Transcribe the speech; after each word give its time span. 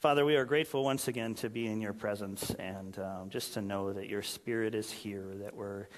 Father, 0.00 0.24
we 0.24 0.36
are 0.36 0.46
grateful 0.46 0.82
once 0.82 1.08
again 1.08 1.34
to 1.34 1.50
be 1.50 1.66
in 1.66 1.78
your 1.78 1.92
presence 1.92 2.54
and 2.58 2.98
um, 2.98 3.28
just 3.28 3.52
to 3.52 3.60
know 3.60 3.92
that 3.92 4.08
your 4.08 4.22
spirit 4.22 4.74
is 4.74 4.90
here, 4.90 5.34
that 5.42 5.54
we're, 5.54 5.88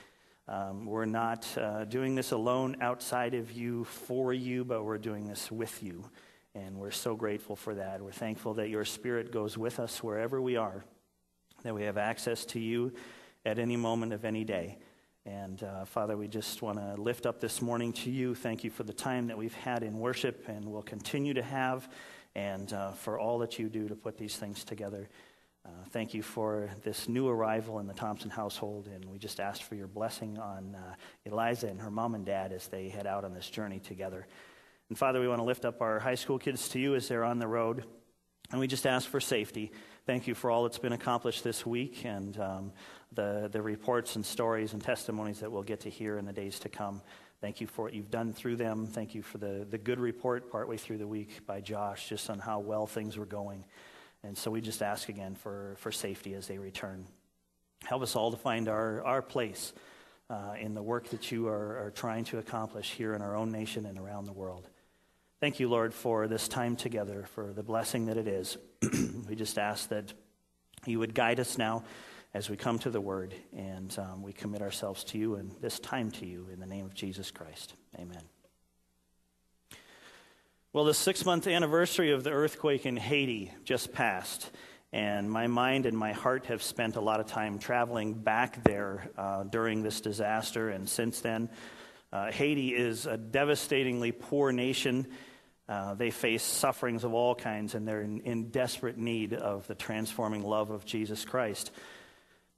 um, 0.48 0.86
we're 0.86 1.04
not 1.04 1.46
uh, 1.56 1.84
doing 1.84 2.16
this 2.16 2.32
alone 2.32 2.76
outside 2.80 3.32
of 3.32 3.52
you, 3.52 3.84
for 3.84 4.32
you, 4.32 4.64
but 4.64 4.82
we're 4.82 4.98
doing 4.98 5.28
this 5.28 5.52
with 5.52 5.84
you. 5.84 6.04
And 6.56 6.78
we're 6.78 6.90
so 6.90 7.14
grateful 7.14 7.54
for 7.54 7.76
that. 7.76 8.02
We're 8.02 8.10
thankful 8.10 8.54
that 8.54 8.70
your 8.70 8.84
spirit 8.84 9.30
goes 9.30 9.56
with 9.56 9.78
us 9.78 10.02
wherever 10.02 10.42
we 10.42 10.56
are, 10.56 10.84
that 11.62 11.72
we 11.72 11.84
have 11.84 11.96
access 11.96 12.44
to 12.46 12.58
you 12.58 12.92
at 13.46 13.60
any 13.60 13.76
moment 13.76 14.12
of 14.12 14.24
any 14.24 14.42
day. 14.42 14.78
And 15.24 15.62
uh, 15.62 15.84
Father, 15.84 16.16
we 16.16 16.26
just 16.26 16.60
want 16.60 16.78
to 16.78 17.00
lift 17.00 17.24
up 17.24 17.38
this 17.38 17.62
morning 17.62 17.92
to 17.92 18.10
you. 18.10 18.34
Thank 18.34 18.64
you 18.64 18.70
for 18.70 18.82
the 18.82 18.92
time 18.92 19.28
that 19.28 19.38
we've 19.38 19.54
had 19.54 19.84
in 19.84 20.00
worship 20.00 20.48
and 20.48 20.64
will 20.72 20.82
continue 20.82 21.34
to 21.34 21.42
have, 21.42 21.88
and 22.34 22.72
uh, 22.72 22.92
for 22.92 23.18
all 23.18 23.38
that 23.38 23.58
you 23.58 23.68
do 23.68 23.88
to 23.88 23.94
put 23.94 24.16
these 24.16 24.36
things 24.36 24.64
together. 24.64 25.08
Uh, 25.64 25.70
thank 25.90 26.12
you 26.12 26.22
for 26.22 26.68
this 26.82 27.08
new 27.08 27.28
arrival 27.28 27.78
in 27.78 27.86
the 27.86 27.94
Thompson 27.94 28.30
household, 28.30 28.88
and 28.88 29.04
we 29.04 29.18
just 29.18 29.38
ask 29.38 29.62
for 29.62 29.76
your 29.76 29.86
blessing 29.86 30.36
on 30.38 30.74
uh, 30.74 30.94
Eliza 31.24 31.68
and 31.68 31.80
her 31.80 31.90
mom 31.90 32.16
and 32.16 32.26
dad 32.26 32.52
as 32.52 32.66
they 32.66 32.88
head 32.88 33.06
out 33.06 33.24
on 33.24 33.32
this 33.32 33.48
journey 33.48 33.78
together. 33.78 34.26
And 34.88 34.98
Father, 34.98 35.20
we 35.20 35.28
want 35.28 35.38
to 35.38 35.44
lift 35.44 35.64
up 35.64 35.80
our 35.80 36.00
high 36.00 36.16
school 36.16 36.38
kids 36.38 36.68
to 36.70 36.80
you 36.80 36.96
as 36.96 37.06
they're 37.06 37.22
on 37.22 37.38
the 37.38 37.46
road, 37.46 37.84
and 38.50 38.58
we 38.58 38.66
just 38.66 38.86
ask 38.86 39.08
for 39.08 39.20
safety. 39.20 39.70
Thank 40.04 40.26
you 40.26 40.34
for 40.34 40.50
all 40.50 40.64
that's 40.64 40.78
been 40.78 40.92
accomplished 40.92 41.44
this 41.44 41.64
week, 41.64 42.04
and 42.04 42.36
um, 42.40 42.72
the, 43.12 43.48
the 43.52 43.62
reports 43.62 44.16
and 44.16 44.26
stories 44.26 44.72
and 44.72 44.82
testimonies 44.82 45.38
that 45.40 45.52
we'll 45.52 45.62
get 45.62 45.80
to 45.80 45.90
hear 45.90 46.18
in 46.18 46.24
the 46.24 46.32
days 46.32 46.58
to 46.60 46.68
come. 46.68 47.02
Thank 47.42 47.60
you 47.60 47.66
for 47.66 47.82
what 47.82 47.92
you've 47.92 48.12
done 48.12 48.32
through 48.32 48.54
them. 48.54 48.86
Thank 48.86 49.16
you 49.16 49.22
for 49.22 49.38
the, 49.38 49.66
the 49.68 49.76
good 49.76 49.98
report 49.98 50.48
partway 50.48 50.76
through 50.76 50.98
the 50.98 51.08
week 51.08 51.44
by 51.44 51.60
Josh, 51.60 52.08
just 52.08 52.30
on 52.30 52.38
how 52.38 52.60
well 52.60 52.86
things 52.86 53.18
were 53.18 53.26
going. 53.26 53.64
And 54.22 54.38
so 54.38 54.48
we 54.52 54.60
just 54.60 54.80
ask 54.80 55.08
again 55.08 55.34
for, 55.34 55.74
for 55.78 55.90
safety 55.90 56.34
as 56.34 56.46
they 56.46 56.58
return. 56.58 57.04
Help 57.82 58.02
us 58.02 58.14
all 58.14 58.30
to 58.30 58.36
find 58.36 58.68
our, 58.68 59.02
our 59.02 59.22
place 59.22 59.72
uh, 60.30 60.54
in 60.56 60.74
the 60.74 60.82
work 60.84 61.08
that 61.08 61.32
you 61.32 61.48
are, 61.48 61.86
are 61.86 61.90
trying 61.90 62.22
to 62.26 62.38
accomplish 62.38 62.92
here 62.92 63.12
in 63.12 63.20
our 63.20 63.34
own 63.34 63.50
nation 63.50 63.86
and 63.86 63.98
around 63.98 64.26
the 64.26 64.32
world. 64.32 64.68
Thank 65.40 65.58
you, 65.58 65.68
Lord, 65.68 65.92
for 65.92 66.28
this 66.28 66.46
time 66.46 66.76
together, 66.76 67.26
for 67.34 67.52
the 67.52 67.64
blessing 67.64 68.06
that 68.06 68.16
it 68.16 68.28
is. 68.28 68.56
we 69.28 69.34
just 69.34 69.58
ask 69.58 69.88
that 69.88 70.12
you 70.86 71.00
would 71.00 71.12
guide 71.12 71.40
us 71.40 71.58
now 71.58 71.82
as 72.34 72.48
we 72.48 72.56
come 72.56 72.78
to 72.78 72.90
the 72.90 73.00
word, 73.00 73.34
and 73.54 73.96
um, 73.98 74.22
we 74.22 74.32
commit 74.32 74.62
ourselves 74.62 75.04
to 75.04 75.18
you 75.18 75.34
and 75.34 75.52
this 75.60 75.78
time 75.78 76.10
to 76.10 76.26
you 76.26 76.48
in 76.52 76.60
the 76.60 76.66
name 76.66 76.86
of 76.86 76.94
Jesus 76.94 77.30
Christ. 77.30 77.74
Amen. 77.98 78.22
Well, 80.72 80.84
the 80.84 80.94
six 80.94 81.26
month 81.26 81.46
anniversary 81.46 82.12
of 82.12 82.24
the 82.24 82.30
earthquake 82.30 82.86
in 82.86 82.96
Haiti 82.96 83.52
just 83.64 83.92
passed, 83.92 84.50
and 84.90 85.30
my 85.30 85.46
mind 85.46 85.84
and 85.84 85.96
my 85.96 86.12
heart 86.12 86.46
have 86.46 86.62
spent 86.62 86.96
a 86.96 87.00
lot 87.02 87.20
of 87.20 87.26
time 87.26 87.58
traveling 87.58 88.14
back 88.14 88.64
there 88.64 89.10
uh, 89.18 89.42
during 89.42 89.82
this 89.82 90.00
disaster 90.00 90.70
and 90.70 90.88
since 90.88 91.20
then. 91.20 91.50
Uh, 92.10 92.30
Haiti 92.30 92.74
is 92.74 93.04
a 93.04 93.18
devastatingly 93.18 94.12
poor 94.12 94.52
nation. 94.52 95.06
Uh, 95.68 95.94
they 95.94 96.10
face 96.10 96.42
sufferings 96.42 97.04
of 97.04 97.12
all 97.12 97.34
kinds, 97.34 97.74
and 97.74 97.86
they're 97.86 98.02
in, 98.02 98.20
in 98.20 98.48
desperate 98.48 98.96
need 98.96 99.34
of 99.34 99.66
the 99.66 99.74
transforming 99.74 100.42
love 100.42 100.70
of 100.70 100.86
Jesus 100.86 101.24
Christ. 101.24 101.70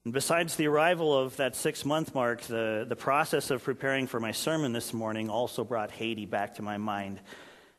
And 0.05 0.13
besides 0.13 0.57
the 0.57 0.67
arrival 0.67 1.19
of 1.19 1.35
that 1.37 1.57
six 1.57 1.83
month 1.87 2.15
mark, 2.15 2.43
the, 2.43 2.85
the 2.87 2.97
process 2.97 3.51
of 3.51 3.65
preparing 3.65 4.07
for 4.07 4.21
my 4.21 4.33
sermon 4.33 4.75
this 4.75 4.93
morning 4.93 5.31
also 5.31 5.65
brought 5.65 5.91
Haiti 5.91 6.27
back 6.27 6.57
to 6.57 6.63
my 6.63 6.77
mind. 6.77 7.21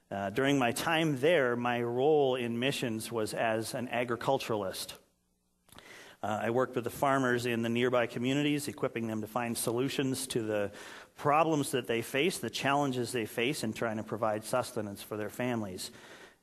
Uh, 0.09 0.31
during 0.31 0.57
my 0.57 0.71
time 0.71 1.19
there, 1.19 1.55
my 1.55 1.83
role 1.83 2.33
in 2.33 2.57
missions 2.57 3.11
was 3.11 3.35
as 3.35 3.75
an 3.75 3.87
agriculturalist. 3.89 4.95
Uh, 6.23 6.39
I 6.41 6.49
worked 6.49 6.73
with 6.73 6.85
the 6.85 6.89
farmers 6.89 7.45
in 7.45 7.61
the 7.61 7.69
nearby 7.69 8.07
communities, 8.07 8.67
equipping 8.67 9.05
them 9.05 9.21
to 9.21 9.27
find 9.27 9.55
solutions 9.55 10.25
to 10.27 10.41
the 10.41 10.71
problems 11.15 11.69
that 11.71 11.85
they 11.85 12.02
face, 12.02 12.39
the 12.39 12.49
challenges 12.49 13.11
they 13.11 13.27
face 13.27 13.64
in 13.64 13.71
trying 13.71 13.97
to 13.97 14.03
provide 14.03 14.43
sustenance 14.43 15.03
for 15.03 15.15
their 15.15 15.30
families. 15.30 15.91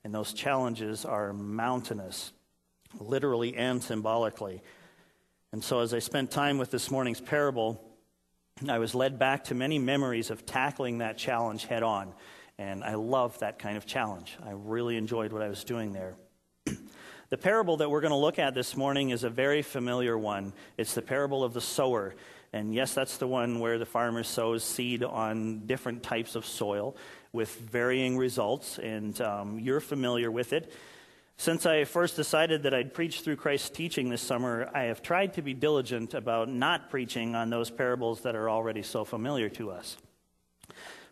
And 0.05 0.15
those 0.15 0.31
challenges 0.31 1.03
are 1.03 1.33
mountainous, 1.33 2.31
literally 3.01 3.57
and 3.57 3.83
symbolically. 3.83 4.61
And 5.53 5.63
so, 5.63 5.81
as 5.81 5.93
I 5.93 5.99
spent 5.99 6.31
time 6.31 6.57
with 6.57 6.71
this 6.71 6.89
morning's 6.89 7.21
parable, 7.21 7.79
I 8.67 8.79
was 8.79 8.95
led 8.95 9.19
back 9.19 9.43
to 9.45 9.55
many 9.55 9.77
memories 9.77 10.31
of 10.31 10.47
tackling 10.47 10.97
that 10.97 11.15
challenge 11.15 11.65
head 11.65 11.83
on. 11.83 12.11
And 12.57 12.83
I 12.83 12.95
love 12.95 13.37
that 13.37 13.59
kind 13.59 13.77
of 13.77 13.85
challenge. 13.85 14.35
I 14.43 14.53
really 14.53 14.97
enjoyed 14.97 15.31
what 15.31 15.43
I 15.43 15.49
was 15.49 15.63
doing 15.63 15.93
there. 15.93 16.15
the 17.29 17.37
parable 17.37 17.77
that 17.77 17.91
we're 17.91 18.01
going 18.01 18.09
to 18.09 18.17
look 18.17 18.39
at 18.39 18.55
this 18.55 18.75
morning 18.75 19.11
is 19.11 19.23
a 19.23 19.29
very 19.29 19.61
familiar 19.61 20.17
one. 20.17 20.53
It's 20.75 20.95
the 20.95 21.03
parable 21.03 21.43
of 21.43 21.53
the 21.53 21.61
sower. 21.61 22.15
And 22.51 22.73
yes, 22.73 22.95
that's 22.95 23.17
the 23.17 23.27
one 23.27 23.59
where 23.59 23.77
the 23.77 23.85
farmer 23.85 24.23
sows 24.23 24.63
seed 24.63 25.03
on 25.03 25.67
different 25.67 26.01
types 26.01 26.33
of 26.33 26.47
soil 26.47 26.95
with 27.31 27.53
varying 27.59 28.17
results. 28.17 28.79
And 28.79 29.21
um, 29.21 29.59
you're 29.59 29.81
familiar 29.81 30.31
with 30.31 30.51
it. 30.51 30.73
Since 31.37 31.65
I 31.65 31.83
first 31.83 32.15
decided 32.15 32.63
that 32.63 32.73
I'd 32.73 32.93
preach 32.93 33.21
through 33.21 33.35
Christ's 33.37 33.69
teaching 33.69 34.09
this 34.09 34.21
summer, 34.21 34.69
I 34.73 34.83
have 34.83 35.01
tried 35.01 35.33
to 35.33 35.41
be 35.41 35.53
diligent 35.53 36.13
about 36.13 36.47
not 36.47 36.89
preaching 36.89 37.35
on 37.35 37.49
those 37.49 37.69
parables 37.69 38.21
that 38.21 38.35
are 38.35 38.49
already 38.49 38.83
so 38.83 39.03
familiar 39.03 39.49
to 39.49 39.71
us. 39.71 39.97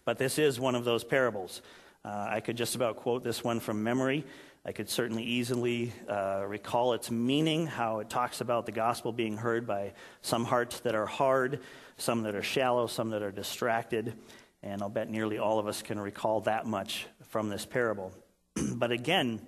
But 0.05 0.17
this 0.17 0.39
is 0.39 0.59
one 0.59 0.75
of 0.75 0.85
those 0.85 1.03
parables. 1.03 1.61
Uh, 2.05 2.27
I 2.29 2.39
could 2.39 2.55
just 2.55 2.75
about 2.75 2.97
quote 2.97 3.23
this 3.23 3.43
one 3.43 3.59
from 3.59 3.83
memory. 3.83 4.25
I 4.63 4.71
could 4.71 4.89
certainly 4.89 5.23
easily 5.23 5.91
uh, 6.07 6.43
recall 6.47 6.93
its 6.93 7.09
meaning, 7.09 7.65
how 7.65 7.99
it 7.99 8.09
talks 8.09 8.41
about 8.41 8.67
the 8.67 8.71
gospel 8.71 9.11
being 9.11 9.35
heard 9.35 9.65
by 9.65 9.93
some 10.21 10.45
hearts 10.45 10.79
that 10.81 10.93
are 10.93 11.07
hard, 11.07 11.61
some 11.97 12.23
that 12.23 12.35
are 12.35 12.43
shallow, 12.43 12.85
some 12.85 13.09
that 13.09 13.23
are 13.23 13.31
distracted. 13.31 14.13
And 14.61 14.83
I'll 14.83 14.89
bet 14.89 15.09
nearly 15.09 15.39
all 15.39 15.57
of 15.57 15.67
us 15.67 15.81
can 15.81 15.99
recall 15.99 16.41
that 16.41 16.67
much 16.67 17.07
from 17.29 17.49
this 17.49 17.65
parable. 17.65 18.13
but 18.75 18.91
again, 18.91 19.41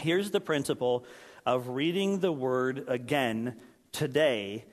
Here's 0.00 0.30
the 0.30 0.40
principle 0.40 1.04
of 1.46 1.68
reading 1.68 2.20
the 2.20 2.32
word 2.32 2.84
again 2.88 3.56
today 3.92 4.64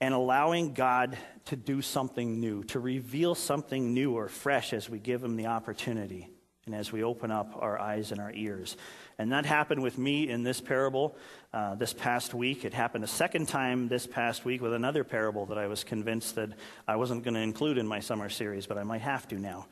and 0.00 0.14
allowing 0.14 0.72
God 0.72 1.16
to 1.46 1.56
do 1.56 1.82
something 1.82 2.40
new, 2.40 2.64
to 2.64 2.80
reveal 2.80 3.34
something 3.34 3.92
new 3.92 4.16
or 4.16 4.28
fresh 4.28 4.72
as 4.72 4.88
we 4.88 4.98
give 4.98 5.22
Him 5.22 5.36
the 5.36 5.46
opportunity 5.46 6.28
and 6.66 6.74
as 6.74 6.92
we 6.92 7.02
open 7.02 7.30
up 7.30 7.54
our 7.58 7.78
eyes 7.78 8.12
and 8.12 8.20
our 8.20 8.32
ears. 8.32 8.76
And 9.18 9.32
that 9.32 9.44
happened 9.44 9.82
with 9.82 9.98
me 9.98 10.28
in 10.28 10.42
this 10.42 10.60
parable 10.60 11.16
uh, 11.52 11.74
this 11.74 11.92
past 11.92 12.32
week. 12.32 12.64
It 12.64 12.72
happened 12.72 13.04
a 13.04 13.08
second 13.08 13.48
time 13.48 13.88
this 13.88 14.06
past 14.06 14.44
week 14.44 14.62
with 14.62 14.72
another 14.72 15.04
parable 15.04 15.46
that 15.46 15.58
I 15.58 15.66
was 15.66 15.84
convinced 15.84 16.36
that 16.36 16.50
I 16.86 16.96
wasn't 16.96 17.24
going 17.24 17.34
to 17.34 17.40
include 17.40 17.76
in 17.76 17.86
my 17.86 18.00
summer 18.00 18.28
series, 18.28 18.66
but 18.66 18.78
I 18.78 18.82
might 18.82 19.02
have 19.02 19.28
to 19.28 19.36
now. 19.36 19.66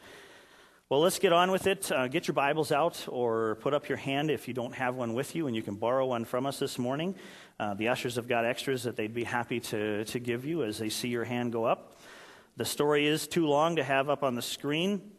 Well, 0.91 1.01
let's 1.01 1.19
get 1.19 1.35
on 1.35 1.51
with 1.51 1.67
it. 1.67 1.93
Uh, 1.93 2.09
get 2.09 2.29
your 2.29 2.35
Bibles 2.35 2.73
out 2.73 3.05
or 3.09 3.57
put 3.57 3.75
up 3.75 3.91
your 3.91 3.99
hand 3.99 4.31
if 4.31 4.49
you 4.49 4.55
don't 4.55 4.75
have 4.75 4.95
one 4.95 5.13
with 5.13 5.37
you, 5.37 5.47
and 5.47 5.55
you 5.55 5.61
can 5.61 5.75
borrow 5.75 6.07
one 6.07 6.25
from 6.25 6.47
us 6.47 6.59
this 6.59 6.79
morning. 6.79 7.15
Uh, 7.61 7.75
the 7.75 7.89
ushers 7.89 8.17
have 8.17 8.27
got 8.27 8.47
extras 8.47 8.85
that 8.85 8.97
they'd 8.97 9.13
be 9.13 9.25
happy 9.25 9.61
to, 9.61 10.07
to 10.07 10.19
give 10.19 10.47
you 10.47 10.65
as 10.65 10.79
they 10.79 10.89
see 10.89 11.09
your 11.09 11.25
hand 11.25 11.53
go 11.53 11.67
up. 11.67 11.99
The 12.57 12.65
story 12.65 13.07
is 13.07 13.29
too 13.29 13.47
long 13.47 13.77
to 13.77 13.85
have 13.85 14.09
up 14.09 14.23
on 14.23 14.35
the 14.35 14.41
screen, 14.41 15.11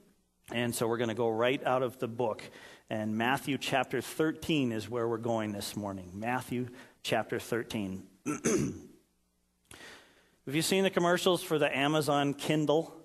and 0.52 0.74
so 0.74 0.88
we're 0.88 0.97
going 0.97 1.09
to 1.09 1.13
go 1.13 1.29
right 1.29 1.63
out 1.63 1.84
of 1.84 2.00
the 2.00 2.08
book. 2.08 2.41
And 2.90 3.16
Matthew 3.16 3.59
chapter 3.59 4.02
13 4.02 4.72
is 4.72 4.90
where 4.90 5.08
we're 5.08 5.18
going 5.18 5.52
this 5.52 5.75
morning. 5.75 6.09
Matthew 6.16 6.69
chapter 7.03 7.38
13. 7.38 8.08
have 8.25 8.41
you 10.47 10.63
seen 10.63 10.84
the 10.84 10.90
commercials 10.90 11.44
for 11.44 11.59
the 11.59 11.78
Amazon 11.78 12.34
Kindle? 12.34 12.98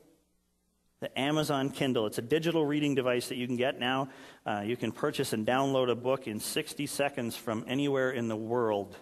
The 1.05 1.21
Amazon 1.21 1.69
Kindle. 1.69 2.07
It's 2.07 2.17
a 2.17 2.23
digital 2.23 2.65
reading 2.65 2.95
device 2.95 3.29
that 3.29 3.37
you 3.37 3.47
can 3.47 3.57
get 3.57 3.79
now. 3.79 4.09
Uh, 4.47 4.63
you 4.65 4.75
can 4.75 4.91
purchase 4.91 5.35
and 5.35 5.47
download 5.47 5.91
a 5.91 5.95
book 5.95 6.27
in 6.27 6.41
60 6.41 6.87
seconds 6.87 7.37
from 7.37 7.63
anywhere 7.69 8.13
in 8.13 8.29
the 8.29 8.37
world. 8.37 8.97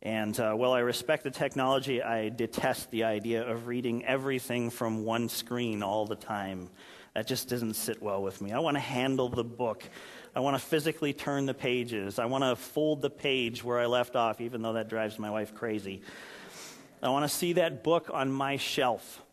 And 0.00 0.38
uh, 0.38 0.52
while 0.52 0.74
I 0.74 0.78
respect 0.78 1.24
the 1.24 1.32
technology, 1.32 2.00
I 2.00 2.28
detest 2.28 2.92
the 2.92 3.02
idea 3.02 3.44
of 3.44 3.66
reading 3.66 4.04
everything 4.04 4.70
from 4.70 5.04
one 5.04 5.28
screen 5.28 5.82
all 5.82 6.06
the 6.06 6.14
time. 6.14 6.70
That 7.16 7.26
just 7.26 7.48
doesn't 7.48 7.74
sit 7.74 8.00
well 8.00 8.22
with 8.22 8.40
me. 8.40 8.52
I 8.52 8.60
want 8.60 8.76
to 8.76 8.80
handle 8.80 9.28
the 9.28 9.42
book. 9.42 9.82
I 10.36 10.38
want 10.38 10.54
to 10.54 10.64
physically 10.64 11.12
turn 11.12 11.46
the 11.46 11.54
pages. 11.54 12.20
I 12.20 12.26
want 12.26 12.44
to 12.44 12.54
fold 12.54 13.02
the 13.02 13.10
page 13.10 13.64
where 13.64 13.80
I 13.80 13.86
left 13.86 14.14
off, 14.14 14.40
even 14.40 14.62
though 14.62 14.74
that 14.74 14.88
drives 14.88 15.18
my 15.18 15.30
wife 15.30 15.52
crazy. 15.52 16.00
I 17.02 17.08
want 17.08 17.28
to 17.28 17.36
see 17.36 17.54
that 17.54 17.82
book 17.82 18.08
on 18.14 18.30
my 18.30 18.56
shelf. 18.56 19.24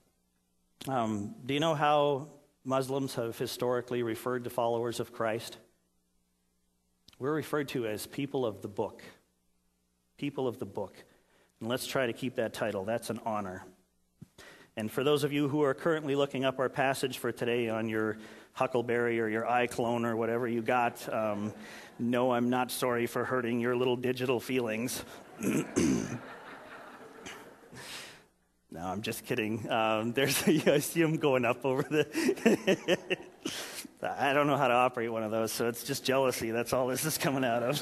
Um, 0.88 1.34
do 1.44 1.54
you 1.56 1.60
know 1.60 1.74
how 1.74 2.28
Muslims 2.64 3.16
have 3.16 3.38
historically 3.38 4.04
referred 4.04 4.44
to 4.44 4.50
followers 4.52 5.00
of 5.00 5.12
Christ? 5.12 5.58
We're 7.18 7.34
referred 7.34 7.70
to 7.70 7.88
as 7.88 8.06
people 8.06 8.46
of 8.46 8.62
the 8.62 8.68
book. 8.68 9.02
People 10.18 10.48
of 10.48 10.60
the 10.60 10.66
book. 10.66 10.96
And 11.60 11.70
let's 11.70 11.88
try 11.88 12.06
to 12.06 12.14
keep 12.14 12.36
that 12.36 12.54
title. 12.54 12.86
That's 12.86 13.10
an 13.10 13.20
honor. 13.26 13.66
And 14.78 14.92
for 14.92 15.04
those 15.04 15.24
of 15.24 15.34
you 15.34 15.48
who 15.48 15.64
are 15.64 15.74
currently 15.74 16.16
looking 16.16 16.46
up 16.46 16.60
our 16.60 16.70
passage 16.70 17.18
for 17.18 17.32
today 17.32 17.70
on 17.70 17.88
your 17.90 18.18
Huckleberry 18.54 19.20
or 19.20 19.28
your 19.28 19.44
iClone 19.44 20.06
or 20.06 20.16
whatever 20.16 20.48
you 20.48 20.62
got, 20.62 21.12
um, 21.12 21.54
no, 21.98 22.32
I'm 22.32 22.50
not 22.50 22.72
sorry 22.72 23.08
for 23.08 23.24
hurting 23.24 23.60
your 23.60 23.76
little 23.76 23.96
digital 23.96 24.40
feelings. 24.40 25.04
No, 28.76 28.82
I'm 28.82 29.02
just 29.02 29.24
kidding. 29.24 29.72
Um, 29.72 30.12
there's, 30.12 30.44
I 30.48 30.80
see 30.80 31.02
them 31.02 31.16
going 31.16 31.46
up 31.46 31.64
over 31.64 31.84
the. 31.84 32.98
I 34.04 34.34
don't 34.34 34.48
know 34.48 34.58
how 34.58 34.68
to 34.68 34.74
operate 34.74 35.10
one 35.10 35.24
of 35.24 35.32
those, 35.32 35.54
so 35.54 35.70
it's 35.70 35.86
just 35.86 36.04
jealousy. 36.04 36.52
That's 36.52 36.74
all 36.74 36.88
this 36.88 37.06
is 37.06 37.18
coming 37.18 37.46
out 37.46 37.64
of. 37.64 37.82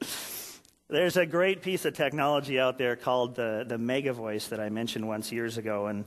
there's 0.88 1.18
a 1.18 1.26
great 1.26 1.60
piece 1.60 1.84
of 1.84 1.92
technology 1.92 2.58
out 2.58 2.78
there 2.78 2.96
called 2.96 3.34
the, 3.34 3.66
the 3.68 3.76
Mega 3.76 4.14
Voice 4.14 4.46
that 4.46 4.60
I 4.60 4.70
mentioned 4.70 5.06
once 5.06 5.30
years 5.30 5.58
ago, 5.58 5.88
and, 5.88 6.06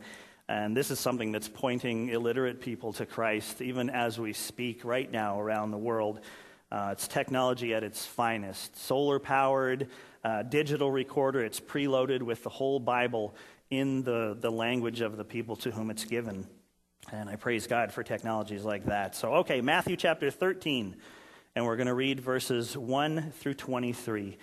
and 0.49 0.75
this 0.75 0.89
is 0.89 0.99
something 0.99 1.31
that's 1.31 1.47
pointing 1.47 2.09
illiterate 2.09 2.59
people 2.59 2.91
to 2.93 3.05
Christ, 3.05 3.61
even 3.61 3.91
as 3.91 4.17
we 4.19 4.33
speak 4.33 4.83
right 4.83 5.11
now 5.11 5.39
around 5.39 5.69
the 5.69 5.77
world. 5.77 6.21
Uh, 6.71 6.89
it's 6.91 7.07
technology 7.07 7.73
at 7.73 7.83
its 7.83 8.05
finest, 8.05 8.75
solar 8.77 9.19
powered 9.19 9.87
uh, 10.23 10.43
digital 10.43 10.91
recorder. 10.91 11.43
It's 11.43 11.59
preloaded 11.59 12.21
with 12.21 12.43
the 12.43 12.49
whole 12.49 12.79
Bible 12.79 13.35
in 13.69 14.03
the, 14.03 14.37
the 14.39 14.51
language 14.51 15.01
of 15.01 15.17
the 15.17 15.23
people 15.23 15.55
to 15.57 15.71
whom 15.71 15.89
it's 15.89 16.05
given. 16.05 16.47
And 17.11 17.29
I 17.29 17.37
praise 17.37 17.67
God 17.67 17.93
for 17.93 18.03
technologies 18.03 18.63
like 18.63 18.85
that. 18.85 19.15
So, 19.15 19.35
okay, 19.35 19.61
Matthew 19.61 19.95
chapter 19.95 20.29
13. 20.29 20.95
And 21.55 21.65
we're 21.65 21.75
going 21.75 21.87
to 21.87 21.95
read 21.95 22.19
verses 22.19 22.77
1 22.77 23.31
through 23.31 23.55
23 23.55 24.37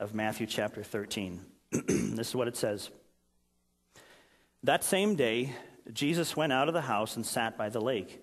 of 0.00 0.14
Matthew 0.14 0.46
chapter 0.46 0.82
13. 0.82 1.40
this 1.70 2.28
is 2.28 2.34
what 2.34 2.46
it 2.46 2.58
says 2.58 2.90
That 4.64 4.84
same 4.84 5.14
day, 5.14 5.54
Jesus 5.92 6.36
went 6.36 6.52
out 6.52 6.68
of 6.68 6.74
the 6.74 6.82
house 6.82 7.16
and 7.16 7.24
sat 7.24 7.56
by 7.56 7.70
the 7.70 7.80
lake. 7.80 8.22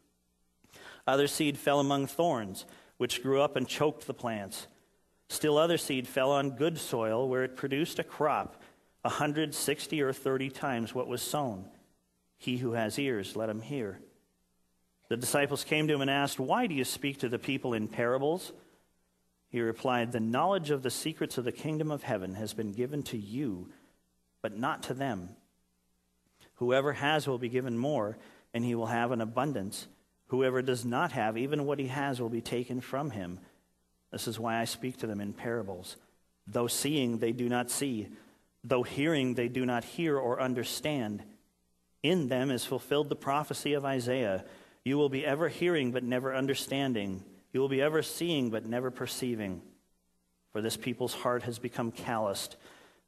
Other 1.07 1.27
seed 1.27 1.57
fell 1.57 1.79
among 1.79 2.07
thorns, 2.07 2.65
which 2.97 3.23
grew 3.23 3.41
up 3.41 3.55
and 3.55 3.67
choked 3.67 4.07
the 4.07 4.13
plants. 4.13 4.67
Still 5.29 5.57
other 5.57 5.77
seed 5.77 6.07
fell 6.07 6.31
on 6.31 6.51
good 6.51 6.77
soil, 6.77 7.27
where 7.27 7.43
it 7.43 7.55
produced 7.55 7.99
a 7.99 8.03
crop, 8.03 8.61
a 9.03 9.09
hundred, 9.09 9.55
sixty, 9.55 10.01
or 10.01 10.13
thirty 10.13 10.49
times 10.49 10.93
what 10.93 11.07
was 11.07 11.21
sown. 11.21 11.65
He 12.37 12.57
who 12.57 12.73
has 12.73 12.99
ears, 12.99 13.35
let 13.35 13.49
him 13.49 13.61
hear. 13.61 13.99
The 15.09 15.17
disciples 15.17 15.63
came 15.63 15.87
to 15.87 15.93
him 15.93 16.01
and 16.01 16.09
asked, 16.09 16.39
Why 16.39 16.67
do 16.67 16.75
you 16.75 16.85
speak 16.85 17.19
to 17.19 17.29
the 17.29 17.39
people 17.39 17.73
in 17.73 17.87
parables? 17.87 18.53
He 19.49 19.59
replied, 19.59 20.11
The 20.11 20.19
knowledge 20.19 20.69
of 20.69 20.83
the 20.83 20.89
secrets 20.89 21.37
of 21.37 21.43
the 21.43 21.51
kingdom 21.51 21.91
of 21.91 22.03
heaven 22.03 22.35
has 22.35 22.53
been 22.53 22.71
given 22.71 23.03
to 23.03 23.17
you, 23.17 23.69
but 24.41 24.57
not 24.57 24.83
to 24.83 24.93
them. 24.93 25.29
Whoever 26.55 26.93
has 26.93 27.27
will 27.27 27.37
be 27.37 27.49
given 27.49 27.77
more, 27.77 28.17
and 28.53 28.63
he 28.63 28.75
will 28.75 28.85
have 28.85 29.11
an 29.11 29.19
abundance. 29.19 29.87
Whoever 30.31 30.61
does 30.61 30.85
not 30.85 31.11
have, 31.11 31.37
even 31.37 31.65
what 31.65 31.77
he 31.77 31.87
has 31.87 32.21
will 32.21 32.29
be 32.29 32.39
taken 32.39 32.79
from 32.79 33.09
him. 33.09 33.39
This 34.13 34.29
is 34.29 34.39
why 34.39 34.59
I 34.59 34.63
speak 34.63 34.95
to 34.99 35.07
them 35.07 35.19
in 35.19 35.33
parables. 35.33 35.97
Though 36.47 36.67
seeing, 36.67 37.17
they 37.17 37.33
do 37.33 37.49
not 37.49 37.69
see. 37.69 38.07
Though 38.63 38.83
hearing, 38.83 39.33
they 39.33 39.49
do 39.49 39.65
not 39.65 39.83
hear 39.83 40.17
or 40.17 40.41
understand. 40.41 41.21
In 42.01 42.29
them 42.29 42.49
is 42.49 42.63
fulfilled 42.63 43.09
the 43.09 43.15
prophecy 43.17 43.73
of 43.73 43.83
Isaiah 43.83 44.45
You 44.85 44.97
will 44.97 45.09
be 45.09 45.25
ever 45.25 45.49
hearing, 45.49 45.91
but 45.91 46.01
never 46.01 46.33
understanding. 46.33 47.25
You 47.51 47.59
will 47.59 47.67
be 47.67 47.81
ever 47.81 48.01
seeing, 48.01 48.51
but 48.51 48.65
never 48.65 48.89
perceiving. 48.89 49.61
For 50.53 50.61
this 50.61 50.77
people's 50.77 51.13
heart 51.13 51.43
has 51.43 51.59
become 51.59 51.91
calloused. 51.91 52.55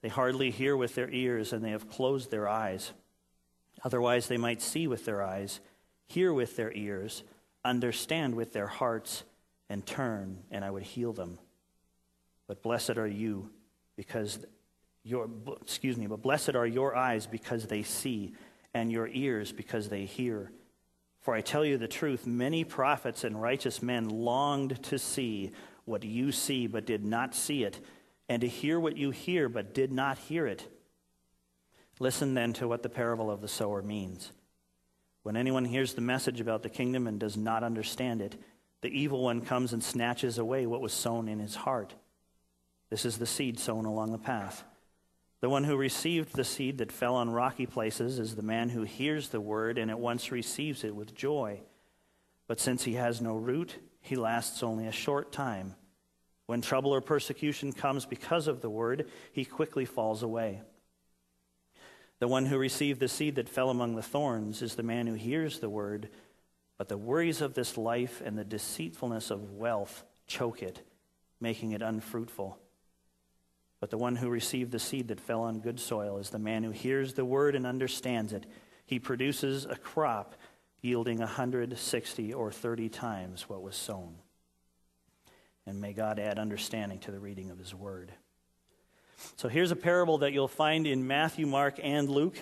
They 0.02 0.10
hardly 0.10 0.52
hear 0.52 0.75
with 0.75 0.94
their 0.96 1.10
ears, 1.10 1.54
and 1.54 1.64
they 1.64 1.72
have 1.72 1.90
closed 1.90 2.31
their 2.31 2.50
eyes. 2.50 2.92
Otherwise, 3.81 4.28
they 4.28 4.36
might 4.36 4.62
see 4.62 4.88
with 4.88 5.06
their 5.06 5.24
eyes 5.24 5.62
hear 6.13 6.31
with 6.33 6.56
their 6.56 6.71
ears, 6.74 7.24
understand 7.65 8.36
with 8.36 8.54
their 8.54 8.68
hearts, 8.68 9.24
and 9.69 9.86
turn, 9.86 10.38
and 10.51 10.63
I 10.63 10.69
would 10.69 10.83
heal 10.83 11.13
them. 11.13 11.39
But 12.48 12.62
blessed 12.62 12.98
are 12.98 13.07
you 13.07 13.50
because 13.95 14.45
your, 15.04 15.30
excuse 15.62 15.98
me, 15.98 16.07
but 16.07 16.21
blessed 16.21 16.56
are 16.56 16.68
your 16.68 16.95
eyes 16.95 17.25
because 17.25 17.65
they 17.65 17.83
see, 17.83 18.33
and 18.74 18.92
your 18.92 19.07
ears 19.07 19.51
because 19.51 19.89
they 19.89 20.06
hear. 20.06 20.51
For 21.21 21.33
I 21.33 21.42
tell 21.42 21.65
you 21.65 21.77
the 21.77 21.88
truth, 21.88 22.27
many 22.27 22.63
prophets 22.63 23.24
and 23.24 23.42
righteous 23.42 23.81
men 23.81 24.10
longed 24.10 24.83
to 24.83 25.00
see 25.00 25.51
what 25.86 26.04
you 26.04 26.31
see, 26.31 26.68
but 26.68 26.86
did 26.86 27.04
not 27.04 27.33
see 27.33 27.63
it, 27.63 27.80
and 28.30 28.42
to 28.42 28.48
hear 28.48 28.80
what 28.80 28.98
you 28.98 29.12
hear, 29.12 29.50
but 29.50 29.74
did 29.74 29.92
not 29.92 30.18
hear 30.18 30.48
it. 30.48 30.68
Listen 32.00 32.33
then 32.33 32.54
to 32.54 32.68
what 32.68 32.83
the 32.83 32.89
parable 32.89 33.31
of 33.31 33.42
the 33.42 33.48
sower 33.48 33.81
means. 33.81 34.31
When 35.24 35.38
anyone 35.38 35.66
hears 35.66 35.94
the 35.94 36.02
message 36.02 36.40
about 36.42 36.64
the 36.64 36.70
kingdom 36.70 37.08
and 37.08 37.20
does 37.20 37.38
not 37.38 37.64
understand 37.64 38.22
it, 38.22 38.36
the 38.81 38.90
evil 38.90 39.24
one 39.24 39.42
comes 39.42 39.72
and 39.72 39.81
snatches 39.81 40.38
away 40.38 40.66
what 40.66 40.81
was 40.81 40.92
sown 40.92 41.30
in 41.30 41.40
his 41.40 41.56
heart. 41.56 41.96
This 42.90 43.06
is 43.06 43.18
the 43.18 43.25
seed 43.25 43.58
sown 43.58 43.86
along 43.86 44.12
the 44.12 44.18
path. 44.18 44.64
The 45.40 45.50
one 45.50 45.64
who 45.64 45.75
received 45.78 46.36
the 46.36 46.44
seed 46.44 46.78
that 46.78 46.92
fell 46.92 47.16
on 47.16 47.30
rocky 47.30 47.66
places 47.66 48.20
is 48.20 48.36
the 48.36 48.42
man 48.42 48.70
who 48.70 48.84
hears 48.84 49.30
the 49.30 49.42
word 49.42 49.78
and 49.78 49.90
at 49.90 50.00
once 50.00 50.31
receives 50.31 50.84
it 50.84 50.96
with 50.96 51.16
joy. 51.16 51.62
But 52.48 52.60
since 52.60 52.84
he 52.84 52.94
has 52.94 53.22
no 53.22 53.36
root, 53.36 53.78
he 54.02 54.16
lasts 54.16 54.62
only 54.62 54.88
a 54.88 54.92
short 54.92 55.31
time. 55.31 55.75
When 56.46 56.62
trouble 56.62 56.94
or 56.94 57.02
persecution 57.02 57.72
comes 57.72 58.06
because 58.06 58.48
of 58.48 58.62
the 58.62 58.70
word, 58.70 59.10
he 59.31 59.46
quickly 59.46 59.86
falls 59.86 60.24
away. 60.24 60.62
The 62.24 62.30
one 62.30 62.46
who 62.46 62.58
received 62.58 63.02
the 63.02 63.10
seed 63.10 63.36
that 63.36 63.50
fell 63.50 63.70
among 63.70 63.98
the 63.98 64.02
thorns 64.02 64.62
is 64.62 64.75
the 64.75 64.81
man 64.81 65.08
who 65.08 65.14
hears 65.14 65.60
the 65.60 65.68
word, 65.68 66.08
but 66.78 66.88
the 66.88 66.98
worries 66.98 67.42
of 67.42 67.54
this 67.54 67.78
life 67.78 68.22
and 68.24 68.38
the 68.38 68.46
deceitfulness 68.46 69.30
of 69.30 69.52
wealth 69.52 70.06
choke 70.25 70.64
it, 70.64 70.80
making 71.42 71.74
it 71.74 71.81
unfruitful. 71.81 72.58
But 73.82 73.89
the 73.89 73.98
one 73.98 74.15
who 74.15 74.30
received 74.30 74.72
the 74.72 74.80
seed 74.80 75.10
that 75.10 75.20
fell 75.20 75.42
on 75.42 75.60
good 75.60 75.82
soil 75.82 76.18
is 76.18 76.30
the 76.30 76.39
man 76.39 76.63
who 76.63 76.72
hears 76.72 77.13
the 77.13 77.25
word 77.25 77.56
and 77.56 77.68
understands 77.68 78.32
it. 78.32 78.46
He 78.86 79.00
produces 79.00 79.65
a 79.65 79.75
crop 79.75 80.34
yielding 80.80 81.20
a 81.20 81.27
hundred, 81.27 81.77
sixty, 81.77 82.34
or 82.34 82.53
thirty 82.53 82.88
times 82.88 83.50
what 83.50 83.62
was 83.62 83.75
sown. 83.75 84.15
And 85.65 85.82
may 85.82 85.92
God 85.92 86.20
add 86.20 86.39
understanding 86.39 87.00
to 87.00 87.12
the 87.12 87.20
reading 87.20 87.51
of 87.51 87.60
his 87.60 87.75
word. 87.75 88.13
So 89.36 89.48
here's 89.50 89.72
a 89.72 89.75
parable 89.75 90.20
that 90.20 90.34
you'll 90.34 90.48
find 90.48 90.88
in 90.88 91.08
Matthew, 91.08 91.46
Mark, 91.46 91.80
and 91.82 92.10
Luke. 92.10 92.38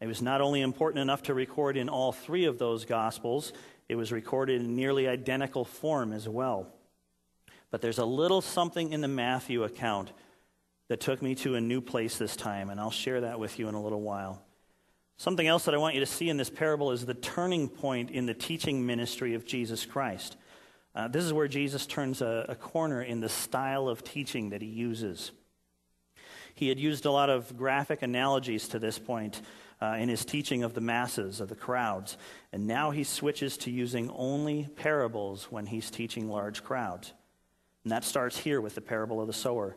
It 0.00 0.06
was 0.06 0.22
not 0.22 0.40
only 0.40 0.60
important 0.62 1.00
enough 1.00 1.24
to 1.24 1.34
record 1.34 1.76
in 1.76 1.88
all 1.88 2.12
three 2.12 2.46
of 2.46 2.58
those 2.58 2.84
Gospels, 2.84 3.52
it 3.88 3.96
was 3.96 4.12
recorded 4.12 4.60
in 4.60 4.76
nearly 4.76 5.08
identical 5.08 5.64
form 5.64 6.12
as 6.12 6.28
well. 6.28 6.66
But 7.70 7.82
there's 7.82 7.98
a 7.98 8.04
little 8.04 8.40
something 8.40 8.92
in 8.92 9.00
the 9.00 9.08
Matthew 9.08 9.64
account 9.64 10.12
that 10.88 11.00
took 11.00 11.22
me 11.22 11.34
to 11.36 11.54
a 11.54 11.60
new 11.60 11.80
place 11.80 12.18
this 12.18 12.34
time, 12.34 12.70
and 12.70 12.80
I'll 12.80 12.90
share 12.90 13.20
that 13.20 13.38
with 13.38 13.58
you 13.58 13.68
in 13.68 13.74
a 13.74 13.82
little 13.82 14.00
while. 14.00 14.42
Something 15.18 15.46
else 15.46 15.66
that 15.66 15.74
I 15.74 15.78
want 15.78 15.94
you 15.94 16.00
to 16.00 16.06
see 16.06 16.30
in 16.30 16.36
this 16.36 16.50
parable 16.50 16.92
is 16.92 17.04
the 17.04 17.14
turning 17.14 17.68
point 17.68 18.10
in 18.10 18.26
the 18.26 18.34
teaching 18.34 18.86
ministry 18.86 19.34
of 19.34 19.44
Jesus 19.44 19.84
Christ. 19.84 20.36
Uh, 20.94 21.08
this 21.08 21.24
is 21.24 21.32
where 21.32 21.46
Jesus 21.46 21.86
turns 21.86 22.22
a, 22.22 22.46
a 22.48 22.56
corner 22.56 23.02
in 23.02 23.20
the 23.20 23.28
style 23.28 23.86
of 23.86 24.02
teaching 24.02 24.50
that 24.50 24.62
he 24.62 24.68
uses. 24.68 25.30
He 26.54 26.68
had 26.68 26.78
used 26.78 27.06
a 27.06 27.10
lot 27.10 27.30
of 27.30 27.56
graphic 27.56 28.02
analogies 28.02 28.68
to 28.68 28.78
this 28.78 28.98
point 28.98 29.40
uh, 29.82 29.96
in 29.98 30.08
his 30.08 30.24
teaching 30.24 30.62
of 30.62 30.74
the 30.74 30.80
masses, 30.80 31.40
of 31.40 31.48
the 31.48 31.54
crowds. 31.54 32.18
And 32.52 32.66
now 32.66 32.90
he 32.90 33.04
switches 33.04 33.56
to 33.58 33.70
using 33.70 34.10
only 34.10 34.68
parables 34.76 35.44
when 35.50 35.66
he's 35.66 35.90
teaching 35.90 36.28
large 36.28 36.62
crowds. 36.62 37.12
And 37.84 37.92
that 37.92 38.04
starts 38.04 38.36
here 38.36 38.60
with 38.60 38.74
the 38.74 38.80
parable 38.80 39.20
of 39.20 39.26
the 39.26 39.32
sower. 39.32 39.76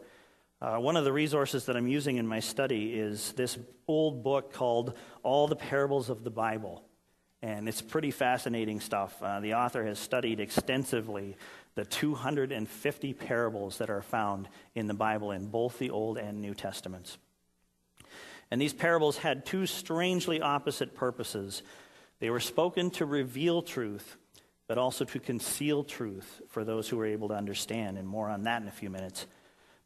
Uh, 0.62 0.78
one 0.78 0.96
of 0.96 1.04
the 1.04 1.14
resources 1.14 1.66
that 1.66 1.76
I'm 1.76 1.88
using 1.88 2.18
in 2.18 2.28
my 2.28 2.40
study 2.40 2.94
is 2.94 3.34
this 3.34 3.58
old 3.88 4.24
book 4.24 4.54
called 4.54 4.98
All 5.22 5.48
the 5.48 5.56
Parables 5.56 6.10
of 6.10 6.24
the 6.24 6.32
Bible. 6.32 6.84
And 7.42 7.68
it's 7.68 7.82
pretty 7.82 8.12
fascinating 8.12 8.80
stuff. 8.80 9.22
Uh, 9.22 9.42
the 9.42 9.56
author 9.56 9.84
has 9.86 10.00
studied 10.00 10.40
extensively 10.40 11.36
the 11.76 11.86
250 11.86 13.14
parables 13.14 13.78
that 13.80 13.90
are 13.90 14.02
found 14.02 14.48
in 14.76 14.88
the 14.88 14.94
Bible 14.94 15.32
in 15.32 15.48
both 15.48 15.80
the 15.80 15.90
Old 15.90 16.18
and 16.18 16.42
New 16.42 16.54
Testaments. 16.54 17.18
And 18.52 18.62
these 18.62 18.74
parables 18.74 19.18
had 19.18 19.46
two 19.46 19.66
strangely 19.66 20.40
opposite 20.40 20.94
purposes. 20.94 21.64
They 22.20 22.30
were 22.30 22.40
spoken 22.40 22.92
to 22.92 23.06
reveal 23.06 23.62
truth, 23.64 24.18
but 24.68 24.78
also 24.78 25.06
to 25.06 25.20
conceal 25.20 25.84
truth 25.84 26.42
for 26.50 26.64
those 26.64 26.88
who 26.88 26.98
were 26.98 27.06
able 27.06 27.30
to 27.30 27.34
understand. 27.34 27.98
And 27.98 28.08
more 28.08 28.30
on 28.30 28.44
that 28.44 28.62
in 28.62 28.68
a 28.68 28.72
few 28.72 28.90
minutes. 28.90 29.26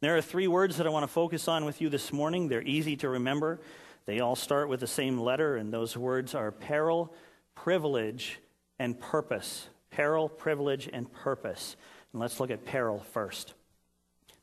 There 0.00 0.16
are 0.16 0.22
three 0.22 0.46
words 0.46 0.76
that 0.76 0.86
I 0.86 0.90
want 0.90 1.04
to 1.04 1.08
focus 1.08 1.48
on 1.48 1.64
with 1.64 1.80
you 1.80 1.88
this 1.88 2.12
morning. 2.12 2.48
They're 2.48 2.62
easy 2.62 2.96
to 2.96 3.08
remember. 3.08 3.58
They 4.06 4.20
all 4.20 4.36
start 4.36 4.68
with 4.68 4.80
the 4.80 4.86
same 4.86 5.18
letter, 5.18 5.56
and 5.56 5.72
those 5.72 5.96
words 5.96 6.34
are 6.34 6.52
peril, 6.52 7.12
privilege, 7.54 8.38
and 8.78 8.98
purpose. 9.00 9.68
Peril, 9.90 10.28
privilege, 10.28 10.88
and 10.92 11.12
purpose. 11.12 11.76
And 12.12 12.20
let's 12.20 12.40
look 12.40 12.50
at 12.50 12.64
peril 12.64 13.00
first. 13.12 13.54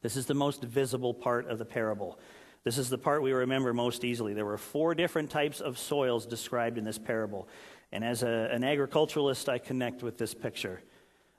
This 0.02 0.16
is 0.16 0.25
the 0.25 0.34
most 0.34 0.62
visible 0.64 1.14
part 1.14 1.48
of 1.50 1.58
the 1.58 1.66
parable. 1.66 2.20
This 2.64 2.78
is 2.78 2.90
the 2.90 2.98
part 2.98 3.22
we 3.22 3.32
remember 3.32 3.74
most 3.74 4.04
easily. 4.04 4.34
There 4.34 4.46
were 4.46 4.58
four 4.58 4.96
different 4.96 5.30
types 5.30 5.62
of 5.62 5.78
soils 5.78 6.25
described 6.25 6.78
in 6.78 6.84
this 6.84 6.98
parable. 6.98 7.48
And 7.92 8.04
as 8.04 8.24
a, 8.24 8.50
an 8.52 8.64
agriculturalist, 8.64 9.50
I 9.50 9.58
connect 9.58 10.04
with 10.04 10.18
this 10.18 10.34
picture. 10.34 10.82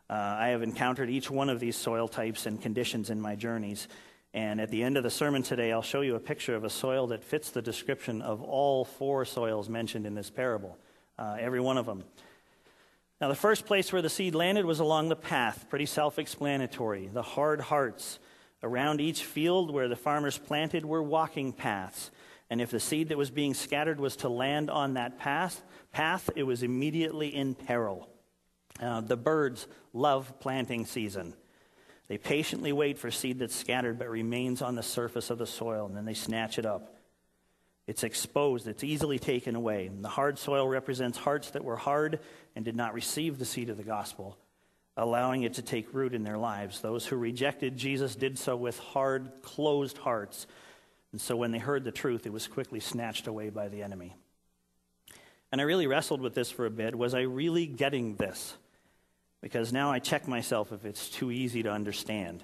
Uh, 0.08 0.14
I 0.14 0.48
have 0.48 0.62
encountered 0.62 1.10
each 1.10 1.30
one 1.30 1.50
of 1.50 1.58
these 1.58 1.76
soil 1.76 2.06
types 2.06 2.46
and 2.46 2.62
conditions 2.62 3.10
in 3.10 3.20
my 3.20 3.34
journeys. 3.34 3.88
And 4.34 4.60
at 4.60 4.70
the 4.70 4.82
end 4.82 4.96
of 4.96 5.02
the 5.02 5.10
sermon 5.10 5.42
today, 5.42 5.72
I'll 5.72 5.82
show 5.82 6.02
you 6.02 6.14
a 6.14 6.20
picture 6.20 6.54
of 6.54 6.62
a 6.62 6.70
soil 6.70 7.08
that 7.08 7.24
fits 7.24 7.50
the 7.50 7.62
description 7.62 8.22
of 8.22 8.42
all 8.42 8.84
four 8.84 9.24
soils 9.24 9.68
mentioned 9.68 10.06
in 10.06 10.14
this 10.14 10.30
parable, 10.30 10.78
uh, 11.18 11.36
every 11.40 11.60
one 11.60 11.78
of 11.78 11.86
them. 11.86 12.04
Now, 13.20 13.28
the 13.28 13.34
first 13.34 13.64
place 13.64 13.92
where 13.92 14.02
the 14.02 14.10
seed 14.10 14.34
landed 14.34 14.66
was 14.66 14.78
along 14.78 15.08
the 15.08 15.16
path, 15.16 15.66
pretty 15.70 15.86
self 15.86 16.18
explanatory. 16.18 17.08
The 17.12 17.22
hard 17.22 17.60
hearts 17.60 18.18
around 18.62 19.00
each 19.00 19.24
field 19.24 19.70
where 19.70 19.88
the 19.88 19.96
farmers 19.96 20.38
planted 20.38 20.84
were 20.84 21.02
walking 21.02 21.52
paths. 21.52 22.10
And 22.50 22.60
if 22.60 22.70
the 22.70 22.80
seed 22.80 23.08
that 23.08 23.18
was 23.18 23.30
being 23.30 23.54
scattered 23.54 23.98
was 23.98 24.16
to 24.16 24.28
land 24.28 24.70
on 24.70 24.94
that 24.94 25.18
path, 25.18 25.62
path 25.92 26.30
it 26.36 26.44
was 26.44 26.62
immediately 26.62 27.34
in 27.34 27.54
peril. 27.54 28.08
Uh, 28.80 29.00
the 29.00 29.16
birds 29.16 29.66
love 29.92 30.38
planting 30.38 30.84
season. 30.84 31.34
They 32.08 32.18
patiently 32.18 32.72
wait 32.72 32.98
for 32.98 33.10
seed 33.10 33.38
that's 33.40 33.56
scattered 33.56 33.98
but 33.98 34.08
remains 34.08 34.62
on 34.62 34.76
the 34.76 34.82
surface 34.82 35.30
of 35.30 35.38
the 35.38 35.46
soil, 35.46 35.86
and 35.86 35.96
then 35.96 36.04
they 36.04 36.14
snatch 36.14 36.58
it 36.58 36.66
up. 36.66 36.95
It's 37.86 38.02
exposed, 38.02 38.66
it's 38.66 38.82
easily 38.82 39.18
taken 39.18 39.54
away. 39.54 39.86
And 39.86 40.04
the 40.04 40.08
hard 40.08 40.38
soil 40.38 40.66
represents 40.66 41.18
hearts 41.18 41.50
that 41.50 41.64
were 41.64 41.76
hard 41.76 42.18
and 42.56 42.64
did 42.64 42.74
not 42.74 42.94
receive 42.94 43.38
the 43.38 43.44
seed 43.44 43.70
of 43.70 43.76
the 43.76 43.84
gospel, 43.84 44.36
allowing 44.96 45.44
it 45.44 45.54
to 45.54 45.62
take 45.62 45.94
root 45.94 46.12
in 46.12 46.24
their 46.24 46.38
lives. 46.38 46.80
Those 46.80 47.06
who 47.06 47.16
rejected 47.16 47.76
Jesus 47.76 48.16
did 48.16 48.38
so 48.38 48.56
with 48.56 48.78
hard, 48.78 49.30
closed 49.42 49.98
hearts. 49.98 50.48
And 51.12 51.20
so 51.20 51.36
when 51.36 51.52
they 51.52 51.58
heard 51.58 51.84
the 51.84 51.92
truth, 51.92 52.26
it 52.26 52.32
was 52.32 52.48
quickly 52.48 52.80
snatched 52.80 53.28
away 53.28 53.50
by 53.50 53.68
the 53.68 53.82
enemy. 53.82 54.16
And 55.52 55.60
I 55.60 55.64
really 55.64 55.86
wrestled 55.86 56.20
with 56.20 56.34
this 56.34 56.50
for 56.50 56.66
a 56.66 56.70
bit. 56.70 56.96
Was 56.96 57.14
I 57.14 57.20
really 57.20 57.66
getting 57.66 58.16
this? 58.16 58.56
Because 59.40 59.72
now 59.72 59.92
I 59.92 60.00
check 60.00 60.26
myself 60.26 60.72
if 60.72 60.84
it's 60.84 61.08
too 61.08 61.30
easy 61.30 61.62
to 61.62 61.70
understand. 61.70 62.42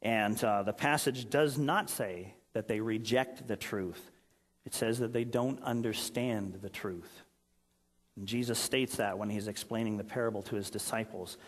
And 0.00 0.42
uh, 0.44 0.62
the 0.62 0.72
passage 0.72 1.28
does 1.28 1.58
not 1.58 1.90
say 1.90 2.34
that 2.52 2.68
they 2.68 2.78
reject 2.78 3.48
the 3.48 3.56
truth. 3.56 4.00
It 4.68 4.74
says 4.74 4.98
that 4.98 5.14
they 5.14 5.24
don't 5.24 5.62
understand 5.62 6.58
the 6.60 6.68
truth. 6.68 7.22
And 8.16 8.28
Jesus 8.28 8.58
states 8.58 8.96
that 8.96 9.16
when 9.16 9.30
he's 9.30 9.48
explaining 9.48 9.96
the 9.96 10.04
parable 10.04 10.42
to 10.42 10.56
his 10.56 10.68
disciples. 10.68 11.38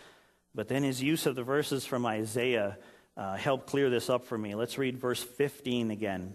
But 0.54 0.68
then 0.68 0.82
his 0.82 1.02
use 1.02 1.26
of 1.26 1.34
the 1.34 1.42
verses 1.42 1.84
from 1.84 2.06
Isaiah 2.06 2.78
uh, 3.18 3.36
helped 3.36 3.66
clear 3.66 3.90
this 3.90 4.08
up 4.08 4.24
for 4.24 4.38
me. 4.38 4.54
Let's 4.54 4.78
read 4.78 4.96
verse 4.96 5.22
15 5.22 5.90
again. 5.90 6.34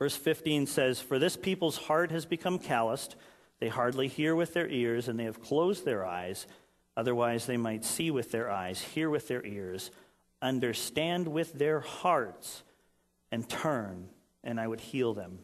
Verse 0.00 0.16
15 0.16 0.66
says, 0.66 0.98
For 0.98 1.20
this 1.20 1.36
people's 1.36 1.76
heart 1.76 2.10
has 2.10 2.26
become 2.26 2.58
calloused. 2.58 3.14
They 3.60 3.68
hardly 3.68 4.08
hear 4.08 4.34
with 4.34 4.52
their 4.52 4.66
ears, 4.66 5.06
and 5.06 5.16
they 5.16 5.26
have 5.26 5.40
closed 5.40 5.84
their 5.84 6.04
eyes. 6.04 6.48
Otherwise, 6.96 7.46
they 7.46 7.56
might 7.56 7.84
see 7.84 8.10
with 8.10 8.32
their 8.32 8.50
eyes, 8.50 8.82
hear 8.82 9.08
with 9.08 9.28
their 9.28 9.46
ears, 9.46 9.92
understand 10.42 11.28
with 11.28 11.52
their 11.52 11.78
hearts, 11.78 12.64
and 13.30 13.48
turn 13.48 14.08
and 14.44 14.60
I 14.60 14.66
would 14.66 14.80
heal 14.80 15.14
them. 15.14 15.40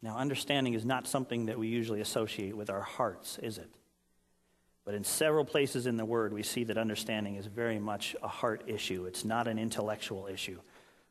Now, 0.00 0.16
understanding 0.16 0.74
is 0.74 0.84
not 0.84 1.06
something 1.08 1.46
that 1.46 1.58
we 1.58 1.68
usually 1.68 2.00
associate 2.00 2.56
with 2.56 2.70
our 2.70 2.82
hearts, 2.82 3.38
is 3.42 3.58
it? 3.58 3.70
But 4.84 4.94
in 4.94 5.04
several 5.04 5.44
places 5.44 5.86
in 5.86 5.96
the 5.96 6.04
Word, 6.04 6.32
we 6.32 6.42
see 6.42 6.64
that 6.64 6.78
understanding 6.78 7.34
is 7.36 7.46
very 7.46 7.78
much 7.78 8.14
a 8.22 8.28
heart 8.28 8.62
issue. 8.66 9.06
It's 9.06 9.24
not 9.24 9.48
an 9.48 9.58
intellectual 9.58 10.28
issue. 10.28 10.60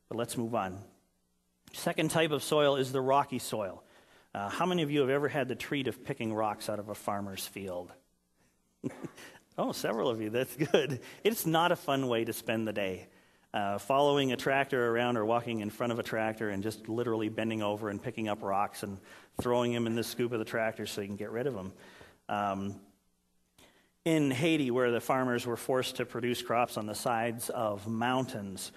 But 0.10 0.18
let's 0.18 0.38
move 0.38 0.56
on. 0.56 0.80
Second 1.74 2.12
type 2.12 2.32
of 2.32 2.42
soil 2.44 2.78
is 2.78 2.92
the 2.92 3.02
rocky 3.02 3.40
soil. 3.40 3.84
Uh, 4.34 4.50
how 4.50 4.66
many 4.66 4.84
of 4.84 4.90
you 4.90 5.02
have 5.02 5.10
ever 5.10 5.28
had 5.28 5.48
the 5.48 5.56
treat 5.56 5.88
of 5.88 6.04
picking 6.04 6.34
rocks 6.34 6.70
out 6.70 6.80
of 6.80 6.90
a 6.90 6.96
farmer's 6.96 7.46
field? 7.46 7.92
oh, 9.58 9.74
several 9.74 10.10
of 10.10 10.22
you. 10.22 10.30
That's 10.30 10.56
good. 10.56 11.02
It's 11.24 11.46
not 11.46 11.72
a 11.72 11.76
fun 11.76 12.08
way 12.08 12.24
to 12.24 12.34
spend 12.34 12.68
the 12.68 12.74
day 12.74 13.08
uh, 13.54 13.78
following 13.78 14.32
a 14.32 14.38
tractor 14.38 14.90
around 14.90 15.18
or 15.18 15.26
walking 15.26 15.62
in 15.62 15.70
front 15.70 15.92
of 15.92 16.00
a 16.00 16.04
tractor 16.04 16.50
and 16.50 16.62
just 16.64 16.90
literally 16.90 17.30
bending 17.30 17.62
over 17.62 17.90
and 17.90 18.02
picking 18.02 18.28
up 18.28 18.44
rocks 18.44 18.84
and 18.84 18.98
throwing 19.40 19.74
them 19.74 19.88
in 19.88 19.96
the 19.96 20.04
scoop 20.04 20.32
of 20.32 20.40
the 20.40 20.46
tractor 20.46 20.86
so 20.86 21.02
you 21.02 21.08
can 21.08 21.16
get 21.16 21.32
rid 21.32 21.48
of 21.48 21.54
them. 21.54 21.74
Um, 22.30 22.76
in 24.06 24.32
Haiti, 24.32 24.72
where 24.72 24.92
the 24.92 25.02
farmers 25.02 25.46
were 25.46 25.58
forced 25.58 25.98
to 25.98 26.06
produce 26.06 26.42
crops 26.42 26.78
on 26.78 26.86
the 26.86 26.96
sides 26.96 27.50
of 27.50 27.88
mountains, 27.88 28.72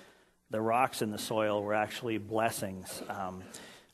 the 0.50 0.60
rocks 0.60 1.02
in 1.02 1.10
the 1.12 1.18
soil 1.18 1.62
were 1.62 1.74
actually 1.74 2.18
blessings. 2.18 3.02
Um, 3.08 3.44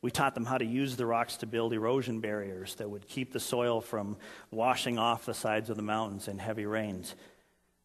we 0.00 0.10
taught 0.10 0.34
them 0.34 0.44
how 0.44 0.56
to 0.56 0.64
use 0.64 0.96
the 0.96 1.04
rocks 1.04 1.36
to 1.38 1.46
build 1.46 1.72
erosion 1.72 2.20
barriers 2.20 2.74
that 2.76 2.88
would 2.88 3.06
keep 3.08 3.32
the 3.32 3.40
soil 3.40 3.80
from 3.80 4.16
washing 4.50 4.98
off 4.98 5.26
the 5.26 5.34
sides 5.34 5.68
of 5.68 5.76
the 5.76 5.82
mountains 5.82 6.28
in 6.28 6.38
heavy 6.38 6.64
rains. 6.64 7.14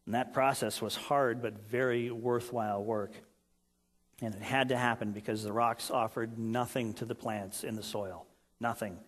And 0.06 0.14
that 0.14 0.32
process 0.32 0.82
was 0.82 0.96
hard 0.96 1.42
but 1.42 1.68
very 1.68 2.10
worthwhile 2.10 2.82
work. 2.82 3.12
And 4.20 4.34
it 4.34 4.42
had 4.42 4.68
to 4.68 4.76
happen 4.76 5.12
because 5.12 5.42
the 5.42 5.52
rocks 5.52 5.90
offered 5.90 6.38
nothing 6.38 6.94
to 6.94 7.04
the 7.04 7.14
plants 7.14 7.64
in 7.64 7.76
the 7.76 7.82
soil. 7.82 8.26
Nothing. 8.60 8.98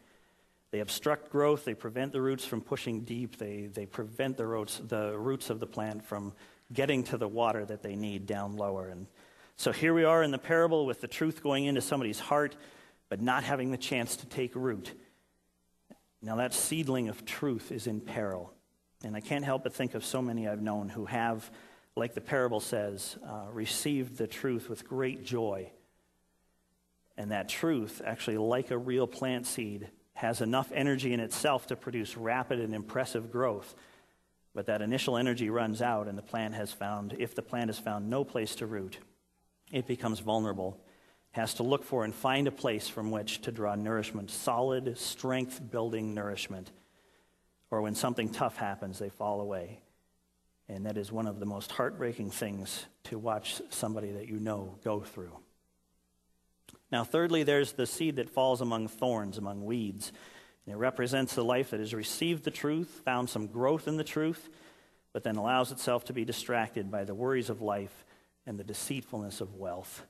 They 0.70 0.80
obstruct 0.80 1.30
growth, 1.30 1.64
they 1.64 1.74
prevent 1.74 2.12
the 2.12 2.20
roots 2.20 2.44
from 2.44 2.60
pushing 2.60 3.02
deep, 3.02 3.38
they, 3.38 3.68
they 3.72 3.86
prevent 3.86 4.36
the 4.36 4.46
roots, 4.46 4.80
the 4.84 5.16
roots 5.16 5.48
of 5.48 5.60
the 5.60 5.68
plant 5.68 6.04
from 6.04 6.32
getting 6.72 7.04
to 7.04 7.16
the 7.16 7.28
water 7.28 7.64
that 7.64 7.82
they 7.82 7.94
need 7.94 8.26
down 8.26 8.56
lower. 8.56 8.88
And 8.88 9.06
so 9.56 9.70
here 9.70 9.94
we 9.94 10.02
are 10.02 10.22
in 10.22 10.32
the 10.32 10.38
parable 10.38 10.84
with 10.84 11.00
the 11.00 11.06
truth 11.06 11.44
going 11.44 11.66
into 11.66 11.80
somebody's 11.80 12.18
heart, 12.18 12.56
but 13.08 13.20
not 13.20 13.44
having 13.44 13.70
the 13.70 13.76
chance 13.76 14.16
to 14.16 14.26
take 14.26 14.56
root. 14.56 14.92
Now, 16.20 16.36
that 16.36 16.54
seedling 16.54 17.08
of 17.08 17.24
truth 17.24 17.70
is 17.70 17.86
in 17.86 18.00
peril. 18.00 18.52
And 19.04 19.14
I 19.14 19.20
can't 19.20 19.44
help 19.44 19.62
but 19.62 19.74
think 19.74 19.94
of 19.94 20.04
so 20.04 20.22
many 20.22 20.48
I've 20.48 20.62
known 20.62 20.88
who 20.88 21.04
have, 21.04 21.50
like 21.94 22.14
the 22.14 22.20
parable 22.20 22.60
says, 22.60 23.16
uh, 23.26 23.46
received 23.52 24.16
the 24.16 24.26
truth 24.26 24.68
with 24.68 24.88
great 24.88 25.24
joy. 25.24 25.70
And 27.16 27.30
that 27.30 27.48
truth, 27.48 28.00
actually, 28.04 28.38
like 28.38 28.70
a 28.70 28.78
real 28.78 29.06
plant 29.06 29.46
seed, 29.46 29.88
has 30.14 30.40
enough 30.40 30.72
energy 30.74 31.12
in 31.12 31.20
itself 31.20 31.66
to 31.66 31.76
produce 31.76 32.16
rapid 32.16 32.60
and 32.60 32.74
impressive 32.74 33.30
growth. 33.30 33.74
But 34.54 34.66
that 34.66 34.82
initial 34.82 35.16
energy 35.16 35.50
runs 35.50 35.82
out, 35.82 36.08
and 36.08 36.16
the 36.16 36.22
plant 36.22 36.54
has 36.54 36.72
found, 36.72 37.14
if 37.18 37.34
the 37.34 37.42
plant 37.42 37.68
has 37.68 37.78
found 37.78 38.08
no 38.08 38.24
place 38.24 38.54
to 38.56 38.66
root, 38.66 38.98
it 39.70 39.86
becomes 39.86 40.20
vulnerable, 40.20 40.80
has 41.32 41.54
to 41.54 41.62
look 41.62 41.84
for 41.84 42.04
and 42.04 42.14
find 42.14 42.46
a 42.46 42.52
place 42.52 42.88
from 42.88 43.10
which 43.10 43.42
to 43.42 43.52
draw 43.52 43.74
nourishment, 43.74 44.30
solid, 44.30 44.96
strength 44.96 45.60
building 45.70 46.14
nourishment 46.14 46.70
or 47.74 47.82
when 47.82 47.96
something 47.96 48.28
tough 48.28 48.56
happens, 48.56 49.00
they 49.00 49.08
fall 49.08 49.40
away. 49.40 49.80
And 50.68 50.86
that 50.86 50.96
is 50.96 51.10
one 51.10 51.26
of 51.26 51.40
the 51.40 51.46
most 51.46 51.72
heartbreaking 51.72 52.30
things 52.30 52.86
to 53.04 53.18
watch 53.18 53.60
somebody 53.70 54.12
that 54.12 54.28
you 54.28 54.38
know 54.38 54.76
go 54.84 55.00
through. 55.00 55.36
Now, 56.92 57.02
thirdly, 57.02 57.42
there's 57.42 57.72
the 57.72 57.86
seed 57.86 58.16
that 58.16 58.30
falls 58.30 58.60
among 58.60 58.86
thorns, 58.86 59.38
among 59.38 59.64
weeds. 59.64 60.12
And 60.64 60.74
it 60.74 60.78
represents 60.78 61.34
the 61.34 61.44
life 61.44 61.70
that 61.70 61.80
has 61.80 61.92
received 61.92 62.44
the 62.44 62.52
truth, 62.52 63.02
found 63.04 63.28
some 63.28 63.48
growth 63.48 63.88
in 63.88 63.96
the 63.96 64.04
truth, 64.04 64.48
but 65.12 65.24
then 65.24 65.34
allows 65.34 65.72
itself 65.72 66.04
to 66.04 66.12
be 66.12 66.24
distracted 66.24 66.92
by 66.92 67.02
the 67.02 67.14
worries 67.14 67.50
of 67.50 67.60
life 67.60 68.04
and 68.46 68.56
the 68.56 68.64
deceitfulness 68.64 69.40
of 69.40 69.56
wealth. 69.56 70.06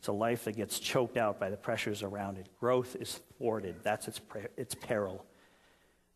It's 0.00 0.08
a 0.08 0.12
life 0.12 0.44
that 0.44 0.56
gets 0.56 0.80
choked 0.80 1.16
out 1.16 1.38
by 1.38 1.50
the 1.50 1.56
pressures 1.56 2.02
around 2.02 2.38
it. 2.38 2.48
Growth 2.58 2.96
is 2.98 3.20
thwarted. 3.38 3.76
That's 3.84 4.08
its, 4.08 4.20
its 4.56 4.74
peril. 4.74 5.24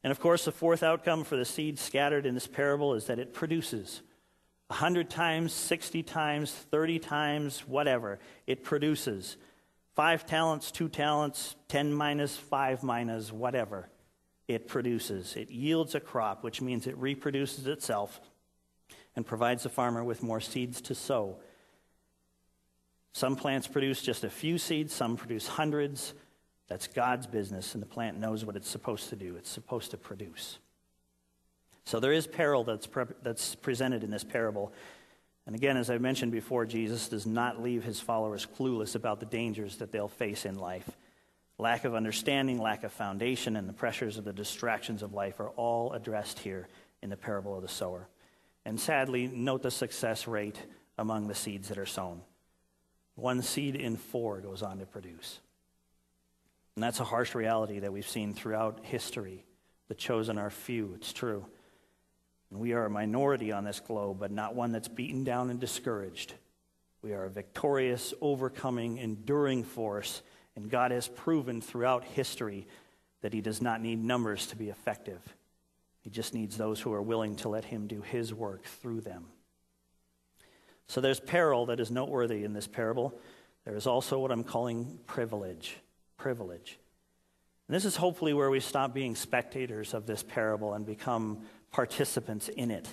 And 0.04 0.10
of 0.10 0.20
course, 0.20 0.44
the 0.44 0.52
fourth 0.52 0.82
outcome 0.82 1.24
for 1.24 1.36
the 1.36 1.46
seed 1.46 1.78
scattered 1.78 2.26
in 2.26 2.34
this 2.34 2.46
parable 2.46 2.94
is 2.94 3.06
that 3.06 3.18
it 3.18 3.32
produces. 3.32 4.02
A 4.68 4.74
hundred 4.74 5.08
times, 5.08 5.52
60 5.54 6.02
times, 6.02 6.52
30 6.52 6.98
times, 6.98 7.60
whatever. 7.66 8.18
It 8.46 8.62
produces. 8.62 9.38
Five 9.94 10.26
talents, 10.26 10.70
two 10.70 10.90
talents, 10.90 11.56
10 11.68 11.98
five 12.28 12.82
minus, 12.82 13.32
whatever. 13.32 13.88
It 14.46 14.68
produces. 14.68 15.36
It 15.36 15.50
yields 15.50 15.94
a 15.94 16.00
crop, 16.00 16.44
which 16.44 16.60
means 16.60 16.86
it 16.86 16.98
reproduces 16.98 17.66
itself 17.66 18.20
and 19.16 19.24
provides 19.24 19.62
the 19.62 19.70
farmer 19.70 20.04
with 20.04 20.22
more 20.22 20.40
seeds 20.40 20.82
to 20.82 20.94
sow. 20.94 21.38
Some 23.14 23.36
plants 23.36 23.68
produce 23.68 24.02
just 24.02 24.24
a 24.24 24.28
few 24.28 24.58
seeds, 24.58 24.92
some 24.92 25.16
produce 25.16 25.46
hundreds. 25.46 26.12
That's 26.68 26.86
God's 26.86 27.26
business, 27.26 27.74
and 27.74 27.82
the 27.82 27.86
plant 27.86 28.18
knows 28.18 28.44
what 28.44 28.56
it's 28.56 28.68
supposed 28.68 29.10
to 29.10 29.16
do. 29.16 29.36
It's 29.36 29.50
supposed 29.50 29.90
to 29.90 29.96
produce. 29.96 30.58
So 31.84 32.00
there 32.00 32.12
is 32.12 32.26
peril 32.26 32.64
that's, 32.64 32.86
pre- 32.86 33.04
that's 33.22 33.54
presented 33.54 34.02
in 34.02 34.10
this 34.10 34.24
parable. 34.24 34.72
And 35.46 35.54
again, 35.54 35.76
as 35.76 35.90
I 35.90 35.98
mentioned 35.98 36.32
before, 36.32 36.64
Jesus 36.64 37.08
does 37.08 37.26
not 37.26 37.62
leave 37.62 37.84
his 37.84 38.00
followers 38.00 38.46
clueless 38.58 38.94
about 38.94 39.20
the 39.20 39.26
dangers 39.26 39.76
that 39.76 39.92
they'll 39.92 40.08
face 40.08 40.46
in 40.46 40.58
life. 40.58 40.88
Lack 41.58 41.84
of 41.84 41.94
understanding, 41.94 42.60
lack 42.60 42.82
of 42.82 42.92
foundation, 42.92 43.54
and 43.56 43.68
the 43.68 43.74
pressures 43.74 44.16
of 44.16 44.24
the 44.24 44.32
distractions 44.32 45.02
of 45.02 45.12
life 45.12 45.38
are 45.40 45.50
all 45.50 45.92
addressed 45.92 46.38
here 46.38 46.66
in 47.02 47.10
the 47.10 47.16
parable 47.16 47.54
of 47.54 47.62
the 47.62 47.68
sower. 47.68 48.08
And 48.64 48.80
sadly, 48.80 49.26
note 49.26 49.62
the 49.62 49.70
success 49.70 50.26
rate 50.26 50.58
among 50.96 51.28
the 51.28 51.34
seeds 51.34 51.68
that 51.68 51.78
are 51.78 51.86
sown. 51.86 52.22
One 53.14 53.42
seed 53.42 53.76
in 53.76 53.96
four 53.96 54.40
goes 54.40 54.62
on 54.62 54.78
to 54.78 54.86
produce. 54.86 55.38
And 56.76 56.82
that's 56.82 57.00
a 57.00 57.04
harsh 57.04 57.34
reality 57.34 57.80
that 57.80 57.92
we've 57.92 58.08
seen 58.08 58.34
throughout 58.34 58.80
history. 58.82 59.44
The 59.88 59.94
chosen 59.94 60.38
are 60.38 60.50
few, 60.50 60.94
it's 60.94 61.12
true. 61.12 61.46
And 62.50 62.60
we 62.60 62.72
are 62.72 62.86
a 62.86 62.90
minority 62.90 63.52
on 63.52 63.64
this 63.64 63.80
globe, 63.80 64.18
but 64.20 64.30
not 64.30 64.54
one 64.54 64.72
that's 64.72 64.88
beaten 64.88 65.24
down 65.24 65.50
and 65.50 65.60
discouraged. 65.60 66.34
We 67.02 67.12
are 67.12 67.24
a 67.24 67.30
victorious, 67.30 68.14
overcoming, 68.20 68.98
enduring 68.98 69.64
force 69.64 70.22
and 70.56 70.70
God 70.70 70.90
has 70.90 71.08
proven 71.08 71.60
throughout 71.60 72.04
history 72.04 72.66
that 73.22 73.32
He 73.32 73.40
does 73.40 73.60
not 73.60 73.80
need 73.80 74.02
numbers 74.02 74.46
to 74.48 74.56
be 74.56 74.68
effective. 74.68 75.20
He 76.00 76.10
just 76.10 76.34
needs 76.34 76.56
those 76.56 76.80
who 76.80 76.92
are 76.92 77.02
willing 77.02 77.36
to 77.36 77.48
let 77.48 77.64
Him 77.64 77.86
do 77.86 78.02
His 78.02 78.32
work 78.32 78.64
through 78.64 79.00
them. 79.00 79.26
So 80.86 81.00
there's 81.00 81.20
peril 81.20 81.66
that 81.66 81.80
is 81.80 81.90
noteworthy 81.90 82.44
in 82.44 82.52
this 82.52 82.66
parable. 82.66 83.18
There 83.64 83.74
is 83.74 83.86
also 83.86 84.18
what 84.18 84.30
I'm 84.30 84.44
calling 84.44 84.98
privilege. 85.06 85.76
Privilege. 86.24 86.78
And 87.68 87.74
this 87.74 87.84
is 87.84 87.96
hopefully 87.96 88.32
where 88.32 88.48
we 88.48 88.58
stop 88.58 88.94
being 88.94 89.14
spectators 89.14 89.92
of 89.92 90.06
this 90.06 90.22
parable 90.22 90.72
and 90.72 90.86
become 90.86 91.42
participants 91.70 92.48
in 92.48 92.70
it. 92.70 92.88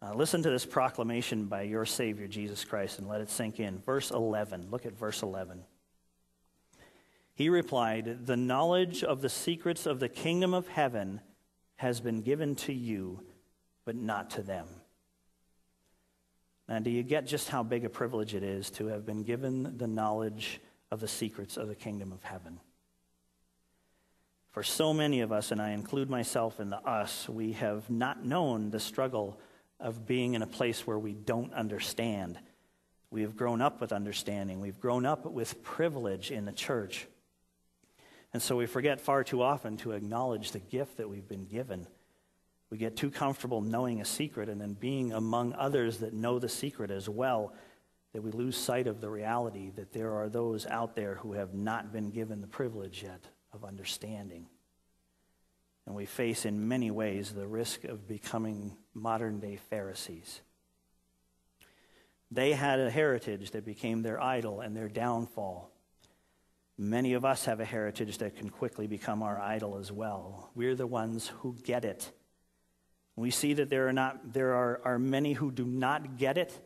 Uh, 0.00 0.14
listen 0.14 0.40
to 0.44 0.48
this 0.48 0.64
proclamation 0.64 1.46
by 1.46 1.62
your 1.62 1.84
Savior, 1.84 2.28
Jesus 2.28 2.64
Christ, 2.64 3.00
and 3.00 3.08
let 3.08 3.22
it 3.22 3.28
sink 3.28 3.58
in. 3.58 3.80
Verse 3.80 4.12
11. 4.12 4.68
Look 4.70 4.86
at 4.86 4.96
verse 4.96 5.20
11. 5.24 5.64
He 7.34 7.48
replied, 7.48 8.24
The 8.26 8.36
knowledge 8.36 9.02
of 9.02 9.20
the 9.20 9.28
secrets 9.28 9.84
of 9.84 9.98
the 9.98 10.08
kingdom 10.08 10.54
of 10.54 10.68
heaven 10.68 11.20
has 11.74 12.00
been 12.00 12.22
given 12.22 12.54
to 12.54 12.72
you, 12.72 13.18
but 13.84 13.96
not 13.96 14.30
to 14.30 14.42
them. 14.42 14.68
Now, 16.68 16.78
do 16.78 16.90
you 16.90 17.02
get 17.02 17.26
just 17.26 17.48
how 17.48 17.64
big 17.64 17.84
a 17.84 17.90
privilege 17.90 18.36
it 18.36 18.44
is 18.44 18.70
to 18.70 18.86
have 18.86 19.04
been 19.04 19.24
given 19.24 19.76
the 19.76 19.88
knowledge 19.88 20.60
of 20.92 21.00
the 21.00 21.08
secrets 21.08 21.56
of 21.56 21.68
the 21.68 21.74
kingdom 21.74 22.12
of 22.12 22.22
heaven? 22.22 22.60
For 24.50 24.62
so 24.62 24.92
many 24.92 25.22
of 25.22 25.32
us, 25.32 25.50
and 25.50 25.62
I 25.62 25.70
include 25.70 26.10
myself 26.10 26.60
in 26.60 26.68
the 26.68 26.76
us, 26.76 27.26
we 27.26 27.52
have 27.52 27.88
not 27.88 28.22
known 28.22 28.68
the 28.68 28.78
struggle 28.78 29.40
of 29.80 30.06
being 30.06 30.34
in 30.34 30.42
a 30.42 30.46
place 30.46 30.86
where 30.86 30.98
we 30.98 31.14
don't 31.14 31.54
understand. 31.54 32.38
We 33.10 33.22
have 33.22 33.34
grown 33.34 33.62
up 33.62 33.80
with 33.80 33.90
understanding. 33.90 34.60
We've 34.60 34.78
grown 34.78 35.06
up 35.06 35.24
with 35.24 35.62
privilege 35.62 36.30
in 36.30 36.44
the 36.44 36.52
church. 36.52 37.06
And 38.34 38.42
so 38.42 38.56
we 38.56 38.66
forget 38.66 39.00
far 39.00 39.24
too 39.24 39.42
often 39.42 39.78
to 39.78 39.92
acknowledge 39.92 40.52
the 40.52 40.60
gift 40.60 40.98
that 40.98 41.08
we've 41.08 41.26
been 41.26 41.46
given. 41.46 41.86
We 42.68 42.76
get 42.76 42.98
too 42.98 43.10
comfortable 43.10 43.62
knowing 43.62 44.02
a 44.02 44.04
secret 44.04 44.50
and 44.50 44.60
then 44.60 44.74
being 44.74 45.14
among 45.14 45.54
others 45.54 45.98
that 45.98 46.12
know 46.12 46.38
the 46.38 46.50
secret 46.50 46.90
as 46.90 47.08
well 47.08 47.54
that 48.12 48.22
we 48.22 48.30
lose 48.30 48.56
sight 48.56 48.86
of 48.86 49.00
the 49.00 49.08
reality 49.08 49.70
that 49.76 49.92
there 49.92 50.12
are 50.12 50.28
those 50.28 50.66
out 50.66 50.94
there 50.94 51.14
who 51.16 51.32
have 51.32 51.54
not 51.54 51.92
been 51.92 52.10
given 52.10 52.40
the 52.40 52.46
privilege 52.46 53.02
yet 53.02 53.24
of 53.52 53.64
understanding. 53.64 54.46
And 55.86 55.94
we 55.94 56.06
face 56.06 56.44
in 56.44 56.68
many 56.68 56.90
ways 56.90 57.32
the 57.32 57.46
risk 57.46 57.84
of 57.84 58.06
becoming 58.06 58.76
modern 58.94 59.40
day 59.40 59.56
Pharisees. 59.70 60.40
They 62.30 62.52
had 62.52 62.80
a 62.80 62.90
heritage 62.90 63.50
that 63.50 63.64
became 63.64 64.02
their 64.02 64.22
idol 64.22 64.60
and 64.60 64.76
their 64.76 64.88
downfall. 64.88 65.70
Many 66.78 67.12
of 67.12 67.24
us 67.24 67.44
have 67.44 67.60
a 67.60 67.64
heritage 67.64 68.18
that 68.18 68.36
can 68.36 68.48
quickly 68.48 68.86
become 68.86 69.22
our 69.22 69.38
idol 69.38 69.76
as 69.76 69.92
well. 69.92 70.50
We're 70.54 70.74
the 70.74 70.86
ones 70.86 71.28
who 71.28 71.56
get 71.62 71.84
it. 71.84 72.10
We 73.16 73.30
see 73.30 73.52
that 73.54 73.68
there 73.68 73.86
are, 73.88 73.92
not, 73.92 74.32
there 74.32 74.54
are, 74.54 74.80
are 74.84 74.98
many 74.98 75.34
who 75.34 75.50
do 75.50 75.66
not 75.66 76.16
get 76.16 76.38
it, 76.38 76.58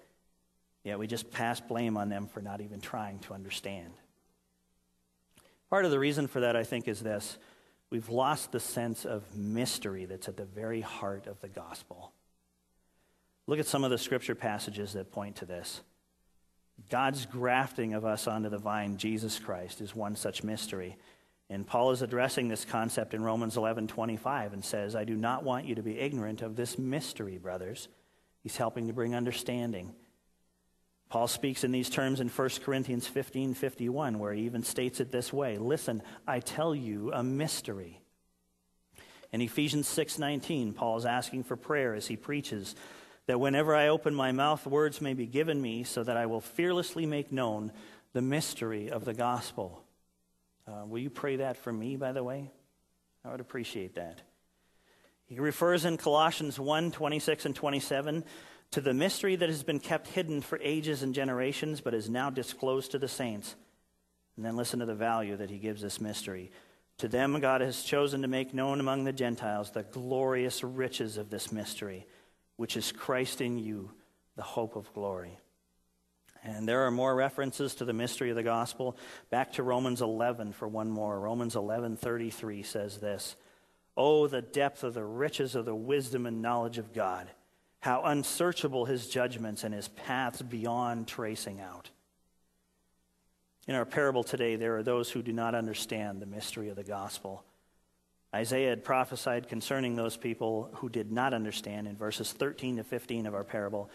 yet 0.87 0.99
we 0.99 1.07
just 1.07 1.31
pass 1.33 1.61
blame 1.61 1.96
on 1.96 2.09
them 2.09 2.29
for 2.29 2.40
not 2.40 2.61
even 2.61 2.81
trying 2.81 3.18
to 3.18 3.35
understand. 3.35 3.92
Part 5.68 5.85
of 5.85 5.90
the 5.90 5.99
reason 5.99 6.29
for 6.29 6.40
that, 6.40 6.55
I 6.55 6.62
think, 6.62 6.87
is 6.87 7.01
this 7.01 7.38
we've 7.90 8.09
lost 8.09 8.53
the 8.53 8.61
sense 8.61 9.05
of 9.05 9.22
mystery 9.37 10.05
that's 10.05 10.29
at 10.29 10.37
the 10.37 10.44
very 10.44 10.81
heart 10.81 11.27
of 11.27 11.40
the 11.40 11.49
gospel. 11.49 12.12
Look 13.49 13.59
at 13.59 13.66
some 13.66 13.85
of 13.85 13.90
the 13.90 13.99
scripture 13.99 14.35
passages 14.35 14.92
that 14.92 15.12
point 15.12 15.37
to 15.37 15.44
this. 15.44 15.81
God's 16.90 17.27
grafting 17.27 17.94
of 17.94 18.05
us 18.05 18.27
onto 18.27 18.49
the 18.49 18.59
vine, 18.59 18.96
Jesus 18.96 19.38
Christ, 19.38 19.81
is 19.81 19.94
one 19.94 20.14
such 20.14 20.44
mystery. 20.44 20.96
And 21.49 21.66
Paul 21.66 21.92
is 21.92 22.03
addressing 22.03 22.49
this 22.49 22.64
concept 22.64 23.14
in 23.14 23.22
Romans 23.22 23.57
11 23.57 23.88
25 23.88 24.53
and 24.53 24.64
says, 24.64 24.94
I 24.94 25.05
do 25.05 25.14
not 25.14 25.42
want 25.42 25.64
you 25.64 25.75
to 25.77 25.83
be 25.83 25.99
ignorant 25.99 26.42
of 26.42 26.57
this 26.57 26.79
mystery, 26.79 27.38
brothers. 27.38 27.88
He's 28.42 28.57
helping 28.57 28.88
to 28.88 28.92
bring 28.92 29.14
understanding. 29.14 29.94
Paul 31.16 31.29
speaks 31.29 31.64
in 31.64 31.72
these 31.72 31.88
terms 31.88 32.20
in 32.20 32.29
1 32.29 32.48
Corinthians 32.62 33.07
15 33.07 33.55
51, 33.55 34.18
where 34.18 34.35
he 34.35 34.42
even 34.42 34.62
states 34.62 35.00
it 35.00 35.11
this 35.11 35.33
way 35.33 35.57
Listen, 35.57 36.02
I 36.29 36.40
tell 36.40 36.74
you 36.74 37.11
a 37.11 37.22
mystery. 37.22 38.02
In 39.33 39.40
Ephesians 39.40 39.88
6 39.88 40.18
19, 40.18 40.74
Paul 40.74 40.98
is 40.98 41.07
asking 41.07 41.44
for 41.44 41.57
prayer 41.57 41.94
as 41.94 42.07
he 42.07 42.16
preaches 42.16 42.76
that 43.29 43.40
whenever 43.40 43.74
I 43.74 43.88
open 43.88 44.14
my 44.14 44.33
mouth, 44.33 44.66
words 44.66 45.00
may 45.00 45.14
be 45.14 45.24
given 45.24 45.59
me 45.59 45.85
so 45.85 46.05
that 46.05 46.18
I 46.18 46.26
will 46.26 46.42
fearlessly 46.42 47.07
make 47.07 47.33
known 47.33 47.72
the 48.12 48.20
mystery 48.20 48.90
of 48.90 49.07
the 49.07 49.14
gospel. 49.14 49.83
Uh, 50.68 50.85
will 50.85 50.98
you 50.98 51.09
pray 51.09 51.37
that 51.37 51.57
for 51.57 51.72
me, 51.72 51.96
by 51.96 52.12
the 52.12 52.22
way? 52.22 52.50
I 53.24 53.31
would 53.31 53.40
appreciate 53.40 53.94
that. 53.94 54.20
He 55.24 55.40
refers 55.40 55.87
in 55.87 55.96
Colossians 55.96 56.61
1 56.61 56.90
26 56.90 57.46
and 57.46 57.57
27 57.57 58.22
to 58.72 58.81
the 58.81 58.94
mystery 58.94 59.37
that 59.37 59.48
has 59.48 59.62
been 59.62 59.81
kept 59.81 60.09
hidden 60.09 60.40
for 60.40 60.59
ages 60.62 61.02
and 61.02 61.14
generations, 61.14 61.81
but 61.81 61.94
is 61.94 62.11
now 62.11 62.31
disclosed 62.31 62.90
to 62.92 62.98
the 62.98 63.09
saints. 63.09 63.55
And 64.37 64.44
then 64.44 64.57
listen 64.57 64.81
to 64.81 64.87
the 64.87 64.94
value 64.94 65.37
that 65.37 65.50
he 65.50 65.59
gives 65.59 65.81
this 65.83 66.00
mystery. 66.00 66.50
To 66.98 67.09
them, 67.09 67.38
God 67.40 67.61
has 67.61 67.83
chosen 67.83 68.22
to 68.22 68.29
make 68.29 68.55
known 68.55 68.81
among 68.81 69.05
the 69.05 69.12
Gentiles 69.12 69.70
the 69.70 69.83
glorious 69.83 70.62
riches 70.62 71.16
of 71.16 71.31
this 71.31 71.52
mystery 71.52 72.07
which 72.57 72.76
is 72.76 72.92
Christ 72.92 73.40
in 73.40 73.59
you, 73.59 73.90
the 74.35 74.42
hope 74.42 74.76
of 74.76 74.92
glory. 74.94 75.38
And 76.42 76.68
there 76.68 76.87
are 76.87 76.90
more 76.90 77.14
references 77.14 77.74
to 77.76 77.85
the 77.85 77.92
mystery 77.92 78.31
of 78.31 78.37
the 78.37 78.42
gospel. 78.42 78.96
Back 79.31 79.52
to 79.55 79.62
Romans 79.62 80.00
11 80.00 80.52
for 80.52 80.68
one 80.68 80.90
more. 80.90 81.18
Romans 81.18 81.55
11:33 81.55 82.62
says 82.62 82.98
this: 82.98 83.37
"Oh, 83.96 84.26
the 84.26 84.42
depth 84.42 84.85
of 84.85 84.94
the 84.94 85.05
riches 85.05 85.55
of 85.55 85.64
the 85.64 85.74
wisdom 85.74 86.24
and 86.24 86.40
knowledge 86.40 86.79
of 86.79 86.92
God! 86.92 87.31
How 87.87 88.03
unsearchable 88.03 88.87
his 88.87 89.09
judgments 89.09 89.62
and 89.62 89.72
his 89.72 89.87
paths 89.87 90.42
beyond 90.42 91.07
tracing 91.07 91.61
out." 91.61 91.90
In 93.68 93.77
our 93.77 93.85
parable 93.85 94.25
today, 94.25 94.57
there 94.57 94.77
are 94.77 94.83
those 94.83 95.12
who 95.12 95.22
do 95.22 95.33
not 95.33 95.55
understand 95.55 96.20
the 96.20 96.27
mystery 96.27 96.68
of 96.68 96.75
the 96.75 96.83
gospel. 96.83 97.44
Isaiah 98.35 98.70
had 98.70 98.83
prophesied 98.83 99.46
concerning 99.46 99.94
those 99.94 100.16
people 100.16 100.68
who 100.75 100.88
did 100.88 101.12
not 101.12 101.33
understand 101.33 101.87
in 101.87 101.96
verses 101.96 102.33
13 102.33 102.79
to 102.79 102.83
15 102.83 103.25
of 103.25 103.37
our 103.37 103.44
parable. 103.44 103.88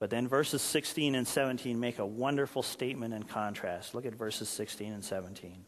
But 0.00 0.10
then 0.10 0.26
verses 0.26 0.60
16 0.60 1.14
and 1.14 1.26
17 1.26 1.78
make 1.78 2.00
a 2.00 2.06
wonderful 2.06 2.64
statement 2.64 3.14
in 3.14 3.22
contrast. 3.22 3.94
Look 3.94 4.04
at 4.04 4.16
verses 4.16 4.48
16 4.48 4.92
and 4.92 5.04
17. 5.04 5.64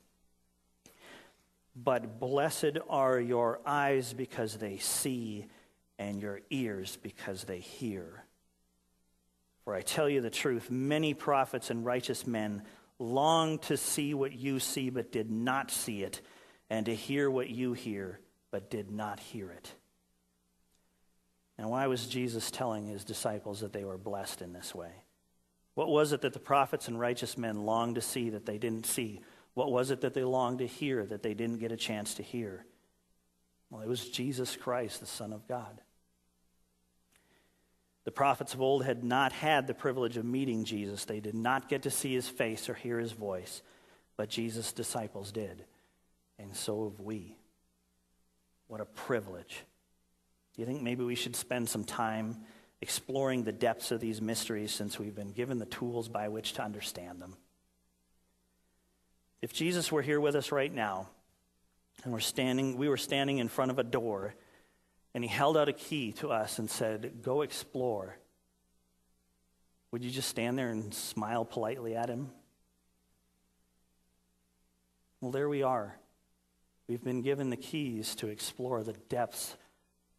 But 1.76 2.18
blessed 2.18 2.78
are 2.88 3.20
your 3.20 3.60
eyes 3.64 4.12
because 4.12 4.58
they 4.58 4.78
see, 4.78 5.46
and 6.00 6.20
your 6.20 6.40
ears 6.48 6.98
because 7.02 7.44
they 7.44 7.60
hear. 7.60 8.24
For 9.64 9.74
I 9.74 9.82
tell 9.82 10.08
you 10.08 10.22
the 10.22 10.30
truth, 10.30 10.70
many 10.70 11.12
prophets 11.12 11.70
and 11.70 11.84
righteous 11.84 12.26
men 12.26 12.62
longed 12.98 13.62
to 13.62 13.76
see 13.76 14.14
what 14.14 14.32
you 14.32 14.58
see, 14.58 14.88
but 14.88 15.12
did 15.12 15.30
not 15.30 15.70
see 15.70 16.02
it 16.02 16.22
and 16.70 16.86
to 16.86 16.94
hear 16.94 17.30
what 17.30 17.50
you 17.50 17.74
hear, 17.74 18.18
but 18.50 18.70
did 18.70 18.90
not 18.90 19.20
hear 19.20 19.50
it. 19.50 19.74
And 21.58 21.68
why 21.68 21.86
was 21.86 22.06
Jesus 22.06 22.50
telling 22.50 22.86
his 22.86 23.04
disciples 23.04 23.60
that 23.60 23.74
they 23.74 23.84
were 23.84 23.98
blessed 23.98 24.40
in 24.40 24.54
this 24.54 24.74
way? 24.74 24.92
What 25.74 25.88
was 25.88 26.14
it 26.14 26.22
that 26.22 26.32
the 26.32 26.38
prophets 26.38 26.88
and 26.88 26.98
righteous 26.98 27.36
men 27.36 27.66
longed 27.66 27.96
to 27.96 28.00
see 28.00 28.30
that 28.30 28.46
they 28.46 28.56
didn't 28.56 28.86
see? 28.86 29.20
What 29.52 29.70
was 29.70 29.90
it 29.90 30.00
that 30.00 30.14
they 30.14 30.24
longed 30.24 30.60
to 30.60 30.66
hear 30.66 31.04
that 31.04 31.22
they 31.22 31.34
didn't 31.34 31.58
get 31.58 31.72
a 31.72 31.76
chance 31.76 32.14
to 32.14 32.22
hear? 32.22 32.64
Well, 33.68 33.82
it 33.82 33.88
was 33.88 34.08
Jesus 34.08 34.56
Christ, 34.56 35.00
the 35.00 35.06
Son 35.06 35.34
of 35.34 35.46
God. 35.46 35.82
The 38.04 38.10
prophets 38.10 38.54
of 38.54 38.62
old 38.62 38.84
had 38.84 39.04
not 39.04 39.32
had 39.32 39.66
the 39.66 39.74
privilege 39.74 40.16
of 40.16 40.24
meeting 40.24 40.64
Jesus. 40.64 41.04
They 41.04 41.20
did 41.20 41.34
not 41.34 41.68
get 41.68 41.82
to 41.82 41.90
see 41.90 42.14
his 42.14 42.28
face 42.28 42.68
or 42.68 42.74
hear 42.74 42.98
his 42.98 43.12
voice, 43.12 43.62
but 44.16 44.28
Jesus' 44.28 44.72
disciples 44.72 45.32
did. 45.32 45.64
And 46.38 46.56
so 46.56 46.84
have 46.84 47.00
we. 47.00 47.36
What 48.68 48.80
a 48.80 48.86
privilege. 48.86 49.64
Do 50.54 50.62
you 50.62 50.66
think 50.66 50.82
maybe 50.82 51.04
we 51.04 51.14
should 51.14 51.36
spend 51.36 51.68
some 51.68 51.84
time 51.84 52.38
exploring 52.80 53.44
the 53.44 53.52
depths 53.52 53.90
of 53.90 54.00
these 54.00 54.22
mysteries 54.22 54.72
since 54.72 54.98
we've 54.98 55.14
been 55.14 55.32
given 55.32 55.58
the 55.58 55.66
tools 55.66 56.08
by 56.08 56.28
which 56.28 56.54
to 56.54 56.62
understand 56.62 57.20
them? 57.20 57.36
If 59.42 59.52
Jesus 59.52 59.92
were 59.92 60.02
here 60.02 60.20
with 60.20 60.34
us 60.34 60.52
right 60.52 60.72
now, 60.72 61.08
and 62.04 62.12
we're 62.12 62.20
standing, 62.20 62.76
we 62.76 62.88
were 62.88 62.96
standing 62.96 63.38
in 63.38 63.48
front 63.48 63.70
of 63.70 63.78
a 63.78 63.84
door, 63.84 64.34
and 65.14 65.24
he 65.24 65.28
held 65.28 65.56
out 65.56 65.68
a 65.68 65.72
key 65.72 66.12
to 66.12 66.30
us 66.30 66.58
and 66.58 66.70
said, 66.70 67.22
Go 67.22 67.42
explore. 67.42 68.16
Would 69.92 70.04
you 70.04 70.10
just 70.10 70.28
stand 70.28 70.58
there 70.58 70.70
and 70.70 70.94
smile 70.94 71.44
politely 71.44 71.96
at 71.96 72.08
him? 72.08 72.30
Well, 75.20 75.32
there 75.32 75.48
we 75.48 75.62
are. 75.62 75.96
We've 76.88 77.02
been 77.02 77.22
given 77.22 77.50
the 77.50 77.56
keys 77.56 78.14
to 78.16 78.28
explore 78.28 78.82
the 78.82 78.94
depths 79.08 79.56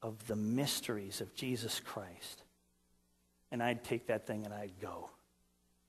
of 0.02 0.28
the 0.28 0.36
mysteries 0.36 1.22
of 1.22 1.34
Jesus 1.34 1.80
Christ. 1.80 2.44
And 3.52 3.62
I'd 3.62 3.84
take 3.84 4.08
that 4.08 4.28
thing 4.28 4.46
and 4.46 4.54
I'd 4.54 4.80
go. 4.80 5.10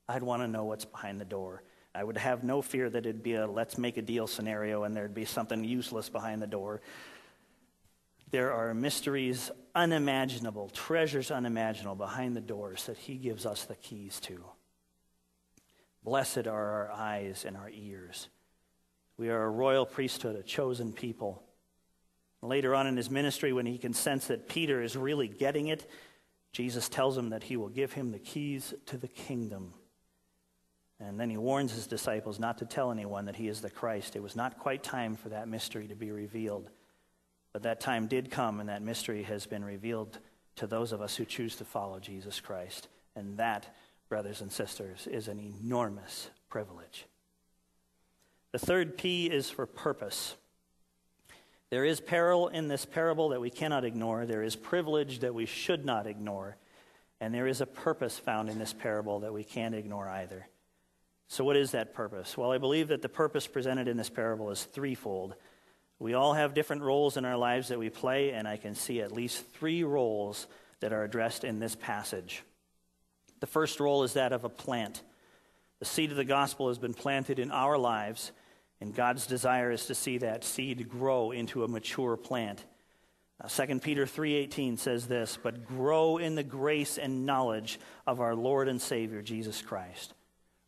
I'd 0.08 0.22
want 0.22 0.42
to 0.42 0.48
know 0.48 0.64
what's 0.64 0.84
behind 0.84 1.20
the 1.20 1.24
door. 1.24 1.62
I 1.94 2.02
would 2.02 2.16
have 2.16 2.42
no 2.42 2.62
fear 2.62 2.88
that 2.88 3.06
it'd 3.06 3.22
be 3.22 3.34
a 3.34 3.46
let's 3.46 3.76
make 3.76 3.96
a 3.96 4.02
deal 4.02 4.26
scenario 4.26 4.84
and 4.84 4.96
there'd 4.96 5.14
be 5.14 5.24
something 5.24 5.62
useless 5.62 6.08
behind 6.08 6.40
the 6.40 6.46
door. 6.46 6.80
There 8.33 8.53
are 8.53 8.73
mysteries 8.73 9.51
unimaginable, 9.75 10.71
treasures 10.71 11.31
unimaginable 11.31 11.97
behind 11.97 12.35
the 12.35 12.40
doors 12.40 12.87
that 12.87 12.97
He 12.97 13.16
gives 13.16 13.47
us 13.47 13.64
the 13.64 13.77
keys 13.77 14.18
to. 14.21 14.42
Blessed 16.03 16.47
are 16.47 16.71
our 16.71 16.90
eyes 16.90 17.45
and 17.47 17.57
our 17.57 17.71
ears. 17.71 18.29
We 19.18 19.29
are 19.29 19.45
a 19.45 19.51
royal 19.51 19.87
priesthood, 19.87 20.35
a 20.35 20.42
chosen 20.42 20.92
people. 20.95 21.42
Later 22.40 22.75
on 22.75 22.87
in 22.87 22.97
his 22.97 23.11
ministry, 23.11 23.53
when 23.53 23.66
he 23.66 23.79
can 23.79 23.92
sense 23.92 24.27
that 24.27 24.49
Peter 24.49 24.83
is 24.83 24.97
really 24.97 25.29
getting 25.29 25.68
it, 25.68 25.88
Jesus 26.53 26.88
tells 26.88 27.16
him 27.16 27.31
that 27.31 27.45
he 27.45 27.57
will 27.57 27.68
give 27.68 27.92
him 27.92 28.11
the 28.11 28.18
keys 28.18 28.75
to 28.87 28.97
the 28.97 29.07
kingdom. 29.07 29.75
And 30.99 31.21
then 31.21 31.31
he 31.31 31.37
warns 31.37 31.73
his 31.73 31.87
disciples 31.87 32.40
not 32.40 32.59
to 32.59 32.64
tell 32.64 32.90
anyone 32.90 33.27
that 33.27 33.37
he 33.37 33.47
is 33.47 33.61
the 33.61 33.71
Christ. 33.71 34.16
It 34.16 34.23
was 34.23 34.35
not 34.35 34.59
quite 34.59 34.83
time 34.83 35.14
for 35.14 35.29
that 35.29 35.49
mystery 35.49 35.87
to 35.88 35.95
be 35.95 36.11
revealed. 36.11 36.71
But 37.52 37.64
that 37.64 37.80
time 37.80 38.06
did 38.06 38.30
come, 38.30 38.60
and 38.60 38.68
that 38.68 38.82
mystery 38.82 39.22
has 39.24 39.46
been 39.46 39.64
revealed 39.64 40.18
to 40.56 40.66
those 40.66 40.92
of 40.92 41.02
us 41.02 41.16
who 41.16 41.24
choose 41.24 41.56
to 41.56 41.64
follow 41.64 41.98
Jesus 41.98 42.40
Christ. 42.40 42.88
And 43.14 43.36
that, 43.38 43.74
brothers 44.08 44.40
and 44.40 44.50
sisters, 44.50 45.06
is 45.06 45.28
an 45.28 45.38
enormous 45.38 46.30
privilege. 46.48 47.06
The 48.52 48.58
third 48.58 48.96
P 48.98 49.26
is 49.26 49.50
for 49.50 49.66
purpose. 49.66 50.36
There 51.70 51.84
is 51.84 52.00
peril 52.00 52.48
in 52.48 52.68
this 52.68 52.84
parable 52.84 53.30
that 53.30 53.40
we 53.40 53.48
cannot 53.48 53.84
ignore. 53.84 54.26
There 54.26 54.42
is 54.42 54.56
privilege 54.56 55.20
that 55.20 55.34
we 55.34 55.46
should 55.46 55.86
not 55.86 56.06
ignore. 56.06 56.56
And 57.18 57.32
there 57.32 57.46
is 57.46 57.60
a 57.60 57.66
purpose 57.66 58.18
found 58.18 58.50
in 58.50 58.58
this 58.58 58.72
parable 58.72 59.20
that 59.20 59.32
we 59.32 59.44
can't 59.44 59.74
ignore 59.74 60.08
either. 60.08 60.48
So, 61.28 61.44
what 61.44 61.56
is 61.56 61.70
that 61.70 61.94
purpose? 61.94 62.36
Well, 62.36 62.52
I 62.52 62.58
believe 62.58 62.88
that 62.88 63.00
the 63.00 63.08
purpose 63.08 63.46
presented 63.46 63.88
in 63.88 63.96
this 63.96 64.10
parable 64.10 64.50
is 64.50 64.64
threefold. 64.64 65.34
We 66.02 66.14
all 66.14 66.34
have 66.34 66.52
different 66.52 66.82
roles 66.82 67.16
in 67.16 67.24
our 67.24 67.36
lives 67.36 67.68
that 67.68 67.78
we 67.78 67.88
play, 67.88 68.32
and 68.32 68.48
I 68.48 68.56
can 68.56 68.74
see 68.74 69.00
at 69.00 69.12
least 69.12 69.46
three 69.52 69.84
roles 69.84 70.48
that 70.80 70.92
are 70.92 71.04
addressed 71.04 71.44
in 71.44 71.60
this 71.60 71.76
passage. 71.76 72.42
The 73.38 73.46
first 73.46 73.78
role 73.78 74.02
is 74.02 74.14
that 74.14 74.32
of 74.32 74.42
a 74.42 74.48
plant. 74.48 75.00
The 75.78 75.84
seed 75.84 76.10
of 76.10 76.16
the 76.16 76.24
gospel 76.24 76.66
has 76.66 76.78
been 76.78 76.92
planted 76.92 77.38
in 77.38 77.52
our 77.52 77.78
lives, 77.78 78.32
and 78.80 78.92
God's 78.92 79.28
desire 79.28 79.70
is 79.70 79.86
to 79.86 79.94
see 79.94 80.18
that 80.18 80.42
seed 80.42 80.88
grow 80.88 81.30
into 81.30 81.62
a 81.62 81.68
mature 81.68 82.16
plant. 82.16 82.64
Uh, 83.40 83.46
2 83.46 83.80
Peter 83.80 84.04
3:18 84.04 84.78
says 84.78 85.06
this, 85.06 85.38
"But 85.40 85.64
grow 85.64 86.18
in 86.18 86.34
the 86.34 86.42
grace 86.42 86.98
and 86.98 87.24
knowledge 87.26 87.78
of 88.08 88.20
our 88.20 88.34
Lord 88.34 88.66
and 88.66 88.82
Savior 88.82 89.22
Jesus 89.22 89.62
Christ." 89.62 90.14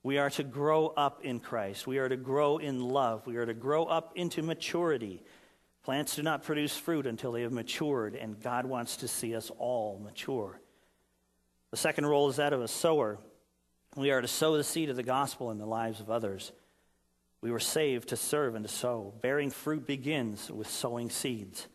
We 0.04 0.18
are 0.18 0.28
to 0.28 0.44
grow 0.44 0.88
up 0.88 1.22
in 1.24 1.40
Christ. 1.40 1.86
We 1.86 1.96
are 1.96 2.10
to 2.10 2.16
grow 2.16 2.58
in 2.58 2.78
love. 2.78 3.26
We 3.26 3.36
are 3.36 3.46
to 3.46 3.54
grow 3.54 3.84
up 3.86 4.12
into 4.14 4.42
maturity. 4.42 5.22
Plants 5.82 6.14
do 6.14 6.22
not 6.22 6.44
produce 6.44 6.76
fruit 6.76 7.06
until 7.06 7.32
they 7.32 7.40
have 7.40 7.52
matured, 7.52 8.14
and 8.14 8.38
God 8.38 8.66
wants 8.66 8.98
to 8.98 9.08
see 9.08 9.34
us 9.34 9.50
all 9.58 9.98
mature. 10.04 10.60
The 11.70 11.78
second 11.78 12.04
role 12.04 12.28
is 12.28 12.36
that 12.36 12.52
of 12.52 12.60
a 12.60 12.68
sower. 12.68 13.18
We 13.96 14.10
are 14.10 14.20
to 14.20 14.28
sow 14.28 14.58
the 14.58 14.62
seed 14.62 14.90
of 14.90 14.96
the 14.96 15.02
gospel 15.02 15.50
in 15.50 15.56
the 15.56 15.66
lives 15.66 16.00
of 16.00 16.10
others. 16.10 16.52
We 17.40 17.50
were 17.50 17.58
saved 17.58 18.10
to 18.10 18.16
serve 18.16 18.54
and 18.54 18.66
to 18.66 18.72
sow. 18.72 19.14
Bearing 19.22 19.48
fruit 19.48 19.86
begins 19.86 20.50
with 20.50 20.68
sowing 20.68 21.08
seeds. 21.08 21.66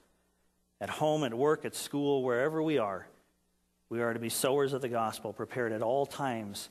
At 0.79 0.91
home, 0.91 1.23
at 1.23 1.33
work, 1.33 1.65
at 1.65 1.73
school, 1.73 2.23
wherever 2.23 2.61
we 2.61 2.77
are, 2.77 3.07
we 3.89 4.01
are 4.01 4.13
to 4.13 4.19
be 4.19 4.29
sowers 4.29 4.73
of 4.73 4.81
the 4.81 4.89
gospel, 4.89 5.33
prepared 5.33 5.71
at 5.71 5.81
all 5.81 6.05
times 6.05 6.69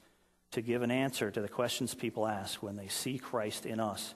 to 0.53 0.63
give 0.63 0.83
an 0.83 0.91
answer 0.91 1.31
to 1.31 1.41
the 1.41 1.49
questions 1.49 1.95
people 1.95 2.27
ask 2.27 2.63
when 2.63 2.77
they 2.77 2.89
see 2.89 3.19
Christ 3.19 3.67
in 3.67 3.81
us. 3.81 4.15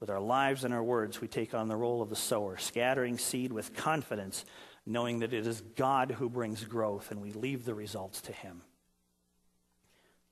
With 0.00 0.10
our 0.10 0.20
lives 0.20 0.64
and 0.64 0.72
our 0.72 0.82
words, 0.82 1.20
we 1.20 1.28
take 1.28 1.54
on 1.54 1.68
the 1.68 1.76
role 1.76 2.02
of 2.02 2.10
the 2.10 2.16
sower, 2.16 2.56
scattering 2.56 3.18
seed 3.18 3.52
with 3.52 3.74
confidence, 3.74 4.44
knowing 4.86 5.20
that 5.20 5.32
it 5.32 5.46
is 5.46 5.60
God 5.76 6.12
who 6.12 6.28
brings 6.28 6.64
growth, 6.64 7.10
and 7.10 7.20
we 7.20 7.32
leave 7.32 7.64
the 7.64 7.74
results 7.74 8.20
to 8.22 8.32
Him. 8.32 8.62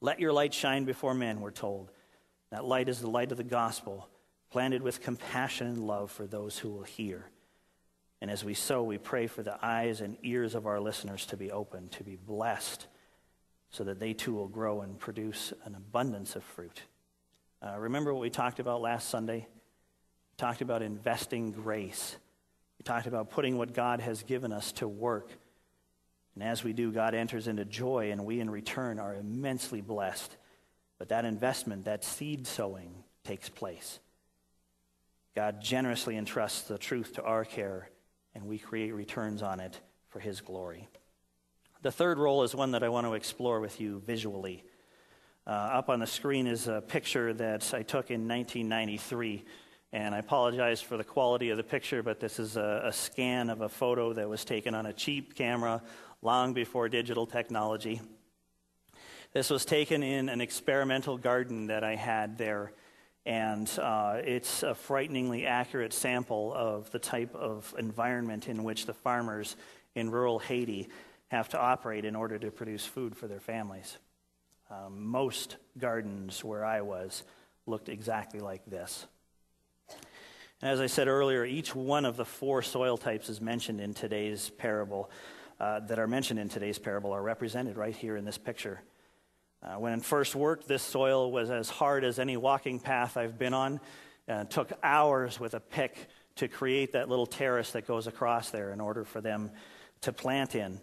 Let 0.00 0.20
your 0.20 0.32
light 0.32 0.54
shine 0.54 0.84
before 0.84 1.14
men, 1.14 1.40
we're 1.40 1.50
told. 1.50 1.90
That 2.50 2.64
light 2.64 2.88
is 2.88 3.00
the 3.00 3.10
light 3.10 3.32
of 3.32 3.38
the 3.38 3.44
gospel, 3.44 4.08
planted 4.50 4.82
with 4.82 5.00
compassion 5.00 5.66
and 5.66 5.86
love 5.86 6.12
for 6.12 6.26
those 6.26 6.58
who 6.58 6.70
will 6.70 6.84
hear. 6.84 7.28
And 8.20 8.30
as 8.30 8.44
we 8.44 8.54
sow, 8.54 8.82
we 8.82 8.98
pray 8.98 9.26
for 9.26 9.42
the 9.42 9.58
eyes 9.64 10.00
and 10.00 10.16
ears 10.22 10.54
of 10.54 10.66
our 10.66 10.80
listeners 10.80 11.26
to 11.26 11.36
be 11.36 11.50
open, 11.50 11.88
to 11.90 12.04
be 12.04 12.16
blessed 12.16 12.86
so 13.70 13.84
that 13.84 13.98
they 13.98 14.12
too 14.12 14.34
will 14.34 14.48
grow 14.48 14.80
and 14.80 14.98
produce 14.98 15.52
an 15.64 15.74
abundance 15.74 16.36
of 16.36 16.44
fruit. 16.44 16.82
Uh, 17.62 17.78
remember 17.78 18.12
what 18.12 18.20
we 18.20 18.30
talked 18.30 18.60
about 18.60 18.80
last 18.80 19.08
Sunday? 19.08 19.46
We 20.30 20.36
talked 20.36 20.60
about 20.60 20.82
investing 20.82 21.52
grace. 21.52 22.16
We 22.78 22.84
talked 22.84 23.06
about 23.06 23.30
putting 23.30 23.58
what 23.58 23.72
God 23.72 24.00
has 24.00 24.22
given 24.22 24.52
us 24.52 24.72
to 24.72 24.88
work. 24.88 25.30
And 26.34 26.44
as 26.44 26.62
we 26.62 26.72
do, 26.72 26.92
God 26.92 27.14
enters 27.14 27.48
into 27.48 27.64
joy, 27.64 28.10
and 28.12 28.26
we 28.26 28.40
in 28.40 28.50
return 28.50 28.98
are 28.98 29.14
immensely 29.14 29.80
blessed. 29.80 30.36
But 30.98 31.08
that 31.08 31.24
investment, 31.24 31.86
that 31.86 32.04
seed 32.04 32.46
sowing, 32.46 32.92
takes 33.24 33.48
place. 33.48 34.00
God 35.34 35.60
generously 35.60 36.16
entrusts 36.16 36.62
the 36.62 36.78
truth 36.78 37.14
to 37.14 37.22
our 37.22 37.44
care, 37.44 37.90
and 38.34 38.46
we 38.46 38.58
create 38.58 38.94
returns 38.94 39.42
on 39.42 39.60
it 39.60 39.80
for 40.08 40.20
His 40.20 40.40
glory. 40.40 40.88
The 41.86 41.92
third 41.92 42.18
role 42.18 42.42
is 42.42 42.52
one 42.52 42.72
that 42.72 42.82
I 42.82 42.88
want 42.88 43.06
to 43.06 43.14
explore 43.14 43.60
with 43.60 43.80
you 43.80 44.02
visually. 44.04 44.64
Uh, 45.46 45.50
up 45.50 45.88
on 45.88 46.00
the 46.00 46.06
screen 46.08 46.48
is 46.48 46.66
a 46.66 46.80
picture 46.80 47.32
that 47.34 47.72
I 47.72 47.84
took 47.84 48.10
in 48.10 48.26
1993. 48.26 49.44
And 49.92 50.12
I 50.12 50.18
apologize 50.18 50.80
for 50.80 50.96
the 50.96 51.04
quality 51.04 51.50
of 51.50 51.58
the 51.58 51.62
picture, 51.62 52.02
but 52.02 52.18
this 52.18 52.40
is 52.40 52.56
a, 52.56 52.82
a 52.86 52.92
scan 52.92 53.50
of 53.50 53.60
a 53.60 53.68
photo 53.68 54.12
that 54.14 54.28
was 54.28 54.44
taken 54.44 54.74
on 54.74 54.86
a 54.86 54.92
cheap 54.92 55.36
camera 55.36 55.80
long 56.22 56.54
before 56.54 56.88
digital 56.88 57.24
technology. 57.24 58.00
This 59.32 59.48
was 59.48 59.64
taken 59.64 60.02
in 60.02 60.28
an 60.28 60.40
experimental 60.40 61.16
garden 61.16 61.68
that 61.68 61.84
I 61.84 61.94
had 61.94 62.36
there, 62.36 62.72
and 63.24 63.70
uh, 63.80 64.22
it's 64.24 64.64
a 64.64 64.74
frighteningly 64.74 65.46
accurate 65.46 65.92
sample 65.92 66.52
of 66.52 66.90
the 66.90 66.98
type 66.98 67.36
of 67.36 67.72
environment 67.78 68.48
in 68.48 68.64
which 68.64 68.86
the 68.86 68.94
farmers 68.94 69.54
in 69.94 70.10
rural 70.10 70.40
Haiti 70.40 70.88
have 71.28 71.48
to 71.50 71.60
operate 71.60 72.04
in 72.04 72.16
order 72.16 72.38
to 72.38 72.50
produce 72.50 72.84
food 72.84 73.16
for 73.16 73.26
their 73.26 73.40
families. 73.40 73.98
Um, 74.70 75.06
most 75.06 75.56
gardens 75.78 76.42
where 76.42 76.64
I 76.64 76.80
was 76.80 77.22
looked 77.66 77.88
exactly 77.88 78.40
like 78.40 78.64
this. 78.66 79.06
And 80.62 80.70
as 80.70 80.80
I 80.80 80.86
said 80.86 81.08
earlier, 81.08 81.44
each 81.44 81.74
one 81.74 82.04
of 82.04 82.16
the 82.16 82.24
four 82.24 82.62
soil 82.62 82.96
types 82.96 83.28
is 83.28 83.40
mentioned 83.40 83.80
in 83.80 83.92
today's 83.92 84.50
parable, 84.50 85.10
uh, 85.60 85.80
that 85.80 85.98
are 85.98 86.06
mentioned 86.06 86.38
in 86.38 86.48
today's 86.48 86.78
parable, 86.78 87.12
are 87.12 87.22
represented 87.22 87.76
right 87.76 87.94
here 87.94 88.16
in 88.16 88.24
this 88.24 88.38
picture. 88.38 88.80
Uh, 89.62 89.74
when 89.78 90.00
first 90.00 90.34
worked, 90.34 90.68
this 90.68 90.82
soil 90.82 91.30
was 91.30 91.50
as 91.50 91.68
hard 91.68 92.04
as 92.04 92.18
any 92.18 92.36
walking 92.36 92.78
path 92.78 93.16
I've 93.16 93.38
been 93.38 93.54
on. 93.54 93.80
Uh, 94.28 94.34
it 94.34 94.50
took 94.50 94.72
hours 94.82 95.38
with 95.38 95.54
a 95.54 95.60
pick 95.60 96.08
to 96.36 96.48
create 96.48 96.92
that 96.92 97.08
little 97.08 97.26
terrace 97.26 97.72
that 97.72 97.86
goes 97.86 98.06
across 98.06 98.50
there 98.50 98.72
in 98.72 98.80
order 98.80 99.04
for 99.04 99.20
them 99.20 99.50
to 100.02 100.12
plant 100.12 100.54
in. 100.54 100.80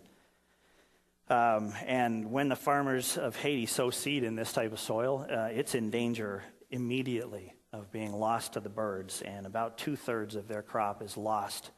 Um, 1.34 1.74
and 1.88 2.32
when 2.32 2.48
the 2.48 2.56
farmers 2.56 3.17
of 3.17 3.36
Haiti 3.36 3.65
sow 3.65 3.89
seed 3.89 4.24
in 4.24 4.36
this 4.36 4.54
type 4.54 4.72
of 4.72 4.80
soil, 4.80 5.26
uh, 5.28 5.50
it's 5.52 5.74
in 5.74 5.89
danger 5.89 6.43
immediately 6.69 7.56
of 7.72 7.91
being 7.91 8.13
lost 8.13 8.54
to 8.54 8.60
the 8.60 8.69
birds, 8.69 9.24
and 9.24 9.48
about 9.48 9.80
two 9.80 9.96
thirds 9.96 10.36
of 10.36 10.48
their 10.48 10.62
crop 10.62 11.02
is 11.02 11.17
lost 11.17 11.72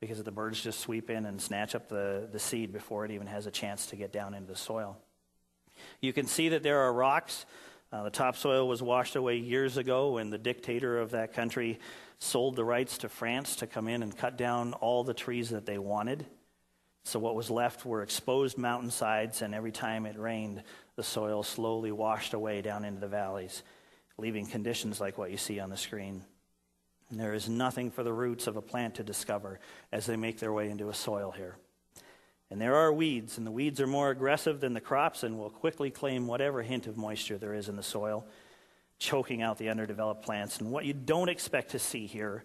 because 0.00 0.22
the 0.22 0.30
birds 0.30 0.62
just 0.62 0.80
sweep 0.80 1.10
in 1.10 1.26
and 1.26 1.42
snatch 1.42 1.74
up 1.74 1.90
the, 1.90 2.26
the 2.32 2.38
seed 2.38 2.72
before 2.72 3.04
it 3.04 3.10
even 3.10 3.26
has 3.26 3.46
a 3.46 3.50
chance 3.50 3.84
to 3.88 3.96
get 3.96 4.12
down 4.12 4.32
into 4.32 4.48
the 4.48 4.56
soil. 4.56 4.96
You 6.00 6.14
can 6.14 6.26
see 6.26 6.48
that 6.48 6.62
there 6.62 6.80
are 6.80 6.92
rocks. 6.92 7.44
Uh, 7.92 8.04
the 8.04 8.10
topsoil 8.10 8.66
was 8.66 8.82
washed 8.82 9.14
away 9.14 9.36
years 9.36 9.76
ago 9.76 10.12
when 10.12 10.30
the 10.30 10.38
dictator 10.38 10.98
of 10.98 11.10
that 11.10 11.34
country 11.34 11.80
sold 12.18 12.56
the 12.56 12.64
rights 12.64 12.96
to 12.98 13.10
France 13.10 13.56
to 13.56 13.66
come 13.66 13.88
in 13.88 14.02
and 14.02 14.16
cut 14.16 14.38
down 14.38 14.72
all 14.72 15.04
the 15.04 15.12
trees 15.12 15.50
that 15.50 15.66
they 15.66 15.76
wanted. 15.76 16.24
So, 17.06 17.20
what 17.20 17.36
was 17.36 17.50
left 17.50 17.86
were 17.86 18.02
exposed 18.02 18.58
mountainsides, 18.58 19.40
and 19.40 19.54
every 19.54 19.70
time 19.70 20.06
it 20.06 20.18
rained, 20.18 20.64
the 20.96 21.04
soil 21.04 21.44
slowly 21.44 21.92
washed 21.92 22.34
away 22.34 22.62
down 22.62 22.84
into 22.84 22.98
the 22.98 23.06
valleys, 23.06 23.62
leaving 24.18 24.44
conditions 24.44 25.00
like 25.00 25.16
what 25.16 25.30
you 25.30 25.36
see 25.36 25.60
on 25.60 25.70
the 25.70 25.76
screen. 25.76 26.24
And 27.08 27.20
there 27.20 27.32
is 27.32 27.48
nothing 27.48 27.92
for 27.92 28.02
the 28.02 28.12
roots 28.12 28.48
of 28.48 28.56
a 28.56 28.60
plant 28.60 28.96
to 28.96 29.04
discover 29.04 29.60
as 29.92 30.06
they 30.06 30.16
make 30.16 30.40
their 30.40 30.52
way 30.52 30.68
into 30.68 30.88
a 30.88 30.94
soil 30.94 31.30
here. 31.30 31.54
And 32.50 32.60
there 32.60 32.74
are 32.74 32.92
weeds, 32.92 33.38
and 33.38 33.46
the 33.46 33.52
weeds 33.52 33.80
are 33.80 33.86
more 33.86 34.10
aggressive 34.10 34.58
than 34.58 34.74
the 34.74 34.80
crops 34.80 35.22
and 35.22 35.38
will 35.38 35.50
quickly 35.50 35.92
claim 35.92 36.26
whatever 36.26 36.60
hint 36.60 36.88
of 36.88 36.96
moisture 36.96 37.38
there 37.38 37.54
is 37.54 37.68
in 37.68 37.76
the 37.76 37.84
soil, 37.84 38.26
choking 38.98 39.42
out 39.42 39.58
the 39.58 39.68
underdeveloped 39.68 40.24
plants. 40.24 40.58
And 40.58 40.72
what 40.72 40.84
you 40.84 40.92
don't 40.92 41.28
expect 41.28 41.70
to 41.70 41.78
see 41.78 42.06
here 42.08 42.44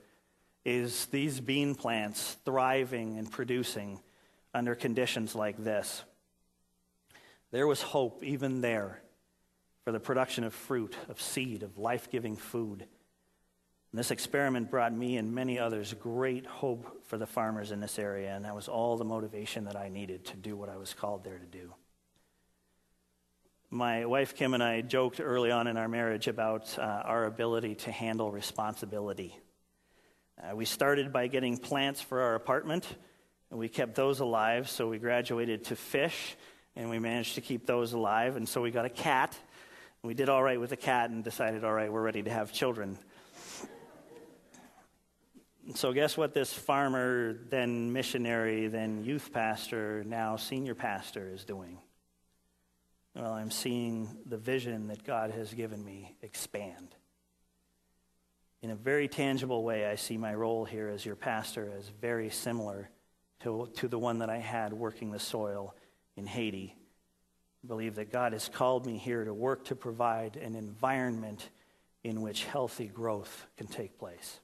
is 0.64 1.08
these 1.08 1.40
bean 1.40 1.74
plants 1.74 2.38
thriving 2.46 3.18
and 3.18 3.32
producing 3.32 4.00
under 4.54 4.76
conditions 4.76 5.36
like 5.36 5.58
this. 5.58 6.04
There 7.52 7.68
was 7.68 7.82
hope 7.82 8.24
even 8.24 8.62
there 8.62 9.02
for 9.84 9.92
the 9.92 10.00
production 10.00 10.44
of 10.44 10.54
fruit, 10.54 10.96
of 11.10 11.22
seed, 11.22 11.64
of 11.64 11.78
life 11.78 12.10
giving 12.10 12.36
food. 12.36 12.82
And 13.92 14.00
this 14.00 14.12
experiment 14.12 14.72
brought 14.72 14.94
me 14.94 15.18
and 15.18 15.34
many 15.34 15.60
others 15.60 15.94
great 15.94 16.46
hope 16.46 17.06
for 17.08 17.18
the 17.18 17.26
farmers 17.26 17.72
in 17.72 17.82
this 17.82 18.00
area, 18.00 18.34
and 18.34 18.46
that 18.46 18.56
was 18.56 18.70
all 18.70 18.96
the 18.96 19.04
motivation 19.04 19.66
that 19.66 19.76
I 19.76 19.90
needed 19.90 20.26
to 20.26 20.38
do 20.38 20.56
what 20.56 20.70
I 20.70 20.78
was 20.78 20.94
called 20.94 21.24
there 21.24 21.38
to 21.38 21.46
do. 21.46 21.74
My 23.70 24.06
wife 24.06 24.36
Kim 24.36 24.54
and 24.54 24.64
I 24.64 24.82
joked 24.82 25.20
early 25.22 25.52
on 25.52 25.68
in 25.68 25.78
our 25.78 25.88
marriage 25.88 26.28
about 26.28 26.78
uh, 26.78 26.82
our 26.82 27.26
ability 27.26 27.76
to 27.76 27.92
handle 27.92 28.32
responsibility. 28.32 29.38
Uh, 30.42 30.56
we 30.56 30.66
started 30.66 31.12
by 31.12 31.28
getting 31.28 31.58
plants 31.58 32.02
for 32.02 32.22
our 32.22 32.36
apartment, 32.36 32.86
and 33.52 33.60
we 33.60 33.68
kept 33.68 33.96
those 33.96 34.22
alive, 34.22 34.70
so 34.70 34.88
we 34.88 34.98
graduated 34.98 35.66
to 35.66 35.76
fish, 35.76 36.38
and 36.76 36.90
we 36.90 37.00
managed 37.00 37.36
to 37.36 37.42
keep 37.42 37.66
those 37.66 37.92
alive, 37.92 38.38
and 38.38 38.48
so 38.48 38.62
we 38.62 38.72
got 38.72 38.86
a 38.86 38.90
cat. 38.90 39.38
We 40.04 40.14
did 40.14 40.30
all 40.30 40.42
right 40.42 40.60
with 40.60 40.72
the 40.72 40.78
cat 40.78 41.10
and 41.10 41.22
decided, 41.24 41.66
all 41.66 41.74
right, 41.74 41.92
we're 41.92 42.02
ready 42.02 42.24
to 42.24 42.32
have 42.32 42.54
children. 42.54 42.98
So, 45.76 45.94
guess 45.94 46.18
what 46.18 46.34
this 46.34 46.52
farmer, 46.52 47.38
then 47.50 47.94
missionary, 47.94 48.68
then 48.68 49.04
youth 49.04 49.32
pastor, 49.32 50.04
now 50.08 50.38
senior 50.38 50.74
pastor 50.74 51.30
is 51.32 51.46
doing? 51.46 51.78
Well, 53.14 53.34
I'm 53.34 53.52
seeing 53.52 54.18
the 54.26 54.38
vision 54.38 54.88
that 54.88 55.04
God 55.04 55.32
has 55.32 55.54
given 55.54 55.84
me 55.84 56.16
expand. 56.22 56.96
In 58.62 58.72
a 58.72 58.76
very 58.76 59.08
tangible 59.08 59.64
way, 59.64 59.86
I 59.86 59.96
see 59.96 60.18
my 60.18 60.34
role 60.34 60.66
here 60.66 60.88
as 60.88 61.06
your 61.06 61.16
pastor 61.16 61.72
as 61.78 61.90
very 61.90 62.30
similar 62.30 62.90
to, 63.44 63.70
to 63.76 63.88
the 63.88 64.00
one 64.00 64.20
that 64.20 64.30
I 64.30 64.38
had 64.38 64.74
working 64.74 65.12
the 65.12 65.20
soil 65.20 65.76
in 66.16 66.26
Haiti. 66.26 66.76
I 67.64 67.68
believe 67.68 67.96
that 67.96 68.12
God 68.12 68.34
has 68.34 68.50
called 68.50 68.86
me 68.86 68.98
here 68.98 69.24
to 69.24 69.34
work 69.34 69.66
to 69.66 69.76
provide 69.76 70.36
an 70.36 70.56
environment 70.56 71.50
in 72.04 72.22
which 72.22 72.46
healthy 72.46 72.88
growth 72.88 73.46
can 73.58 73.68
take 73.68 73.98
place. 74.00 74.40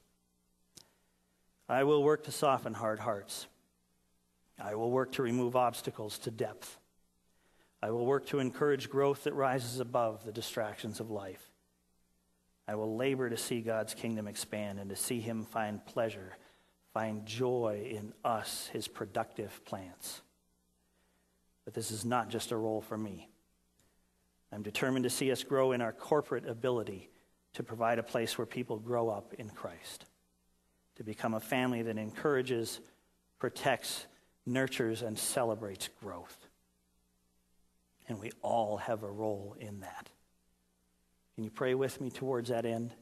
I 1.68 1.84
will 1.84 2.02
work 2.02 2.24
to 2.24 2.32
soften 2.32 2.74
hard 2.74 2.98
hearts. 2.98 3.46
I 4.60 4.74
will 4.74 4.90
work 4.90 5.12
to 5.12 5.22
remove 5.22 5.54
obstacles 5.54 6.18
to 6.20 6.30
depth. 6.30 6.78
I 7.82 7.90
will 7.90 8.06
work 8.06 8.26
to 8.28 8.38
encourage 8.38 8.88
growth 8.88 9.24
that 9.24 9.34
rises 9.34 9.78
above 9.78 10.24
the 10.24 10.32
distractions 10.32 10.98
of 10.98 11.10
life. 11.10 11.50
I 12.66 12.74
will 12.74 12.96
labor 12.96 13.30
to 13.30 13.36
see 13.36 13.60
God's 13.60 13.94
kingdom 13.94 14.26
expand 14.26 14.78
and 14.78 14.90
to 14.90 14.96
see 14.96 15.20
Him 15.20 15.44
find 15.44 15.84
pleasure, 15.86 16.36
find 16.92 17.26
joy 17.26 17.88
in 17.90 18.12
us, 18.24 18.68
His 18.72 18.88
productive 18.88 19.64
plants. 19.64 20.22
But 21.64 21.74
this 21.74 21.90
is 21.90 22.04
not 22.04 22.30
just 22.30 22.50
a 22.50 22.56
role 22.56 22.80
for 22.80 22.96
me. 22.96 23.28
I'm 24.52 24.62
determined 24.62 25.04
to 25.04 25.10
see 25.10 25.30
us 25.30 25.42
grow 25.42 25.72
in 25.72 25.82
our 25.82 25.92
corporate 25.92 26.48
ability 26.48 27.10
to 27.54 27.62
provide 27.62 27.98
a 27.98 28.02
place 28.02 28.38
where 28.38 28.46
people 28.46 28.78
grow 28.78 29.10
up 29.10 29.34
in 29.34 29.50
Christ 29.50 30.06
to 30.96 31.04
become 31.04 31.34
a 31.34 31.40
family 31.40 31.82
that 31.82 31.96
encourages, 31.96 32.80
protects, 33.38 34.06
nurtures, 34.46 35.02
and 35.02 35.18
celebrates 35.18 35.88
growth. 36.00 36.48
And 38.08 38.18
we 38.18 38.32
all 38.42 38.78
have 38.78 39.02
a 39.02 39.10
role 39.10 39.54
in 39.60 39.80
that. 39.80 40.10
Can 41.34 41.44
you 41.44 41.50
pray 41.50 41.74
with 41.74 42.00
me 42.00 42.10
towards 42.10 42.48
that 42.48 42.64
end? 42.64 42.94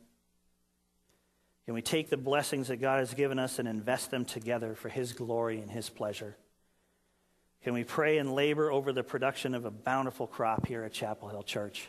Can 1.66 1.74
we 1.74 1.83
take 1.83 2.09
the 2.09 2.16
blessings 2.16 2.68
that 2.68 2.81
God 2.81 3.00
has 3.00 3.12
given 3.12 3.38
us 3.38 3.59
and 3.59 3.68
invest 3.68 4.11
them 4.11 4.24
together 4.24 4.74
for 4.74 4.88
His 4.88 5.12
glory 5.12 5.61
and 5.61 5.70
His 5.70 5.90
pleasure? 5.90 6.37
Can 7.64 7.74
we 7.74 7.83
pray 7.83 8.18
and 8.18 8.33
labor 8.35 8.70
over 8.70 8.92
the 8.92 9.02
production 9.02 9.52
of 9.52 9.64
a 9.64 9.70
bountiful 9.72 10.29
crop 10.29 10.66
here 10.66 10.85
at 10.85 10.92
Chapel 10.92 11.29
Hill 11.29 11.42
Church? 11.42 11.88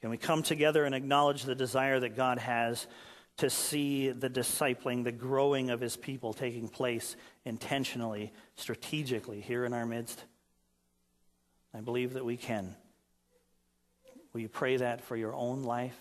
Can 0.00 0.10
we 0.10 0.16
come 0.16 0.42
together 0.42 0.84
and 0.84 0.94
acknowledge 0.94 1.44
the 1.44 1.54
desire 1.54 2.00
that 2.00 2.16
God 2.16 2.38
has 2.38 2.88
to 3.36 3.48
see 3.48 4.10
the 4.10 4.28
discipling, 4.28 5.04
the 5.04 5.12
growing 5.12 5.70
of 5.70 5.80
his 5.80 5.96
people 5.96 6.32
taking 6.32 6.68
place 6.68 7.14
intentionally, 7.44 8.32
strategically 8.56 9.40
here 9.40 9.64
in 9.64 9.72
our 9.72 9.86
midst? 9.86 10.24
I 11.72 11.80
believe 11.80 12.14
that 12.14 12.24
we 12.24 12.36
can. 12.36 12.74
Will 14.32 14.40
you 14.40 14.48
pray 14.48 14.78
that 14.78 15.02
for 15.04 15.16
your 15.16 15.34
own 15.34 15.62
life? 15.62 15.98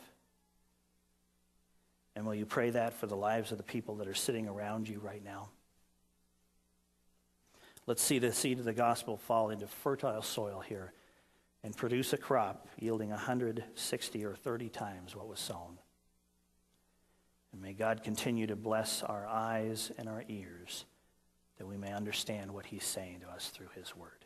And 2.16 2.26
will 2.26 2.36
you 2.36 2.46
pray 2.46 2.70
that 2.70 2.94
for 2.94 3.08
the 3.08 3.16
lives 3.16 3.52
of 3.52 3.58
the 3.58 3.64
people 3.64 3.96
that 3.96 4.08
are 4.08 4.14
sitting 4.14 4.48
around 4.48 4.88
you 4.88 5.00
right 5.00 5.24
now? 5.24 5.50
Let's 7.88 8.02
see 8.02 8.20
the 8.20 8.32
seed 8.32 8.60
of 8.60 8.66
the 8.66 8.74
gospel 8.74 9.18
fall 9.18 9.50
into 9.50 9.68
fertile 9.68 10.22
soil 10.22 10.60
here 10.60 10.94
and 11.64 11.76
produce 11.76 12.14
a 12.14 12.18
crop 12.18 12.68
yielding 12.80 13.10
160 13.10 14.26
or 14.26 14.36
30 14.36 14.70
times 14.70 15.16
what 15.16 15.28
was 15.28 15.40
sown. 15.40 15.78
And 17.52 17.62
may 17.62 17.74
God 17.74 18.04
continue 18.04 18.48
to 18.48 18.56
bless 18.56 19.04
our 19.04 19.26
eyes 19.28 19.92
and 19.98 20.10
our 20.10 20.24
ears 20.28 20.86
that 21.58 21.68
we 21.68 21.78
may 21.78 21.94
understand 21.94 22.52
what 22.52 22.66
He's 22.66 22.84
saying 22.84 23.22
to 23.22 23.30
us 23.30 23.50
through 23.50 23.70
His 23.76 23.96
Word. 23.96 24.26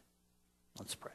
Let's 0.78 0.95
pray. 0.95 1.12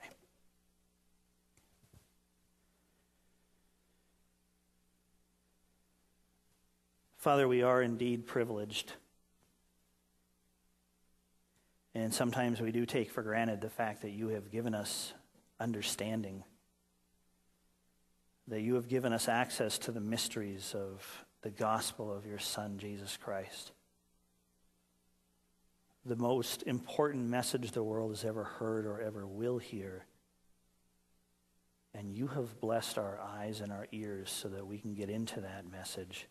Father, 7.25 7.49
we 7.49 7.63
are 7.63 7.81
indeed 7.81 8.27
privileged. 8.27 8.93
And 11.95 12.13
sometimes 12.13 12.61
we 12.61 12.71
do 12.71 12.85
take 12.85 13.11
for 13.11 13.23
granted 13.23 13.63
the 13.63 13.71
fact 13.71 14.03
that 14.03 14.11
you 14.11 14.29
have 14.29 14.51
given 14.51 14.75
us 14.75 15.15
understanding, 15.59 16.45
that 18.49 18.61
you 18.61 18.75
have 18.75 18.89
given 18.89 19.15
us 19.15 19.27
access 19.27 19.79
to 19.79 19.91
the 19.91 20.03
mysteries 20.03 20.75
of 20.77 21.25
the 21.41 21.49
gospel 21.49 22.15
of 22.15 22.27
your 22.27 22.39
Son, 22.39 22.77
Jesus 22.77 23.17
Christ. 23.17 23.73
The 26.05 26.17
most 26.17 26.63
important 26.65 27.31
message 27.31 27.71
the 27.71 27.83
world 27.83 28.11
has 28.11 28.27
ever 28.27 28.45
heard 28.45 28.85
or 28.85 29.01
ever 29.01 29.27
will 29.27 29.57
hear. 29.57 30.05
And 31.95 32.13
you 32.13 32.27
have 32.27 32.61
blessed 32.61 32.99
our 32.99 33.19
eyes 33.19 33.63
and 33.63 33.73
our 33.73 33.87
ears 33.93 34.31
so 34.31 34.49
that 34.49 34.67
we 34.67 34.77
can 34.77 34.93
get 34.93 35.09
into 35.09 35.41
that 35.41 35.65
message 35.73 36.29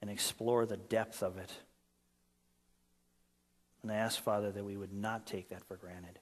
and 0.00 0.10
explore 0.10 0.66
the 0.66 0.76
depth 0.76 1.22
of 1.22 1.38
it. 1.38 1.50
And 3.82 3.92
I 3.92 3.96
ask, 3.96 4.20
Father, 4.22 4.50
that 4.50 4.64
we 4.64 4.76
would 4.76 4.92
not 4.92 5.26
take 5.26 5.50
that 5.50 5.64
for 5.64 5.76
granted. 5.76 6.18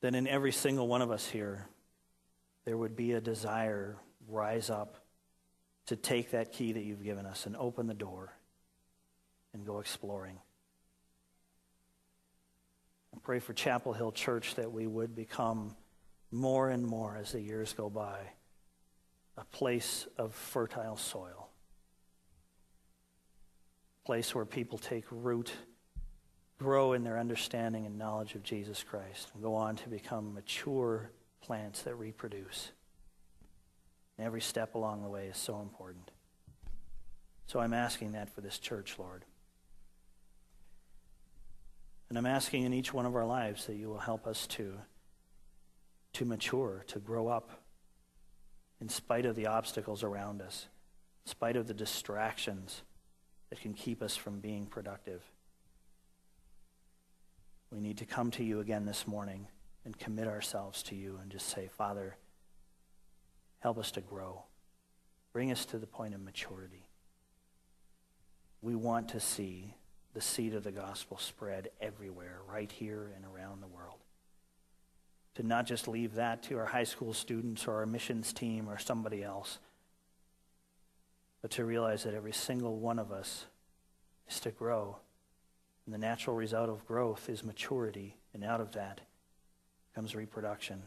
That 0.00 0.14
in 0.14 0.26
every 0.26 0.52
single 0.52 0.86
one 0.88 1.02
of 1.02 1.10
us 1.10 1.26
here, 1.26 1.66
there 2.64 2.76
would 2.76 2.96
be 2.96 3.12
a 3.12 3.20
desire 3.20 3.96
rise 4.28 4.70
up 4.70 4.96
to 5.86 5.96
take 5.96 6.30
that 6.30 6.52
key 6.52 6.72
that 6.72 6.82
you've 6.82 7.02
given 7.02 7.26
us 7.26 7.46
and 7.46 7.56
open 7.56 7.86
the 7.86 7.94
door 7.94 8.32
and 9.52 9.66
go 9.66 9.80
exploring. 9.80 10.38
I 13.14 13.18
pray 13.22 13.38
for 13.38 13.52
Chapel 13.52 13.92
Hill 13.92 14.12
Church 14.12 14.54
that 14.56 14.72
we 14.72 14.86
would 14.86 15.14
become 15.14 15.76
more 16.30 16.70
and 16.70 16.84
more 16.84 17.16
as 17.16 17.32
the 17.32 17.40
years 17.40 17.72
go 17.72 17.88
by 17.88 18.18
a 19.36 19.44
place 19.44 20.06
of 20.16 20.34
fertile 20.34 20.96
soil, 20.96 21.48
a 24.02 24.06
place 24.06 24.34
where 24.34 24.44
people 24.44 24.78
take 24.78 25.04
root, 25.10 25.52
grow 26.58 26.92
in 26.92 27.02
their 27.02 27.18
understanding 27.18 27.84
and 27.86 27.98
knowledge 27.98 28.34
of 28.34 28.42
Jesus 28.42 28.84
Christ, 28.84 29.30
and 29.34 29.42
go 29.42 29.54
on 29.54 29.76
to 29.76 29.88
become 29.88 30.34
mature 30.34 31.10
plants 31.40 31.82
that 31.82 31.96
reproduce. 31.96 32.70
And 34.16 34.26
every 34.26 34.40
step 34.40 34.74
along 34.74 35.02
the 35.02 35.08
way 35.08 35.26
is 35.26 35.36
so 35.36 35.60
important. 35.60 36.10
So 37.46 37.58
I'm 37.58 37.74
asking 37.74 38.12
that 38.12 38.30
for 38.30 38.40
this 38.40 38.58
church, 38.58 38.96
Lord. 38.98 39.24
And 42.08 42.16
I'm 42.16 42.26
asking 42.26 42.62
in 42.62 42.72
each 42.72 42.94
one 42.94 43.06
of 43.06 43.16
our 43.16 43.26
lives 43.26 43.66
that 43.66 43.74
you 43.74 43.88
will 43.88 43.98
help 43.98 44.26
us 44.26 44.46
to, 44.48 44.74
to 46.12 46.24
mature, 46.24 46.84
to 46.88 47.00
grow 47.00 47.26
up 47.26 47.63
in 48.80 48.88
spite 48.88 49.26
of 49.26 49.36
the 49.36 49.46
obstacles 49.46 50.02
around 50.02 50.42
us, 50.42 50.66
in 51.24 51.30
spite 51.30 51.56
of 51.56 51.66
the 51.66 51.74
distractions 51.74 52.82
that 53.50 53.60
can 53.60 53.72
keep 53.72 54.02
us 54.02 54.16
from 54.16 54.40
being 54.40 54.66
productive. 54.66 55.22
We 57.70 57.80
need 57.80 57.98
to 57.98 58.06
come 58.06 58.30
to 58.32 58.44
you 58.44 58.60
again 58.60 58.84
this 58.84 59.06
morning 59.06 59.48
and 59.84 59.98
commit 59.98 60.26
ourselves 60.26 60.82
to 60.84 60.94
you 60.94 61.18
and 61.20 61.30
just 61.30 61.48
say, 61.48 61.68
Father, 61.76 62.16
help 63.60 63.78
us 63.78 63.90
to 63.92 64.00
grow. 64.00 64.44
Bring 65.32 65.50
us 65.50 65.64
to 65.66 65.78
the 65.78 65.86
point 65.86 66.14
of 66.14 66.20
maturity. 66.20 66.86
We 68.62 68.74
want 68.74 69.08
to 69.10 69.20
see 69.20 69.74
the 70.14 70.20
seed 70.20 70.54
of 70.54 70.62
the 70.62 70.72
gospel 70.72 71.18
spread 71.18 71.70
everywhere, 71.80 72.38
right 72.48 72.70
here 72.70 73.10
and 73.16 73.24
around 73.24 73.60
the 73.60 73.66
world. 73.66 73.93
To 75.34 75.42
not 75.42 75.66
just 75.66 75.88
leave 75.88 76.14
that 76.14 76.44
to 76.44 76.58
our 76.58 76.66
high 76.66 76.84
school 76.84 77.12
students 77.12 77.66
or 77.66 77.74
our 77.74 77.86
missions 77.86 78.32
team 78.32 78.68
or 78.68 78.78
somebody 78.78 79.22
else, 79.24 79.58
but 81.42 81.50
to 81.52 81.64
realize 81.64 82.04
that 82.04 82.14
every 82.14 82.32
single 82.32 82.78
one 82.78 82.98
of 82.98 83.10
us 83.10 83.46
is 84.28 84.38
to 84.40 84.50
grow. 84.50 84.96
And 85.84 85.94
the 85.94 85.98
natural 85.98 86.36
result 86.36 86.70
of 86.70 86.86
growth 86.86 87.28
is 87.28 87.44
maturity, 87.44 88.16
and 88.32 88.44
out 88.44 88.60
of 88.60 88.72
that 88.72 89.00
comes 89.94 90.14
reproduction. 90.14 90.82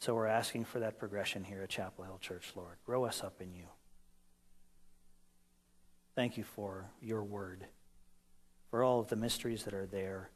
So 0.00 0.14
we're 0.14 0.26
asking 0.26 0.64
for 0.64 0.80
that 0.80 0.98
progression 0.98 1.44
here 1.44 1.62
at 1.62 1.68
Chapel 1.68 2.04
Hill 2.04 2.18
Church, 2.20 2.52
Lord. 2.56 2.76
Grow 2.84 3.04
us 3.04 3.22
up 3.22 3.40
in 3.40 3.54
you. 3.54 3.66
Thank 6.16 6.36
you 6.36 6.42
for 6.42 6.90
your 7.00 7.22
word, 7.22 7.66
for 8.68 8.82
all 8.82 8.98
of 8.98 9.08
the 9.08 9.16
mysteries 9.16 9.62
that 9.62 9.74
are 9.74 9.86
there, 9.86 10.28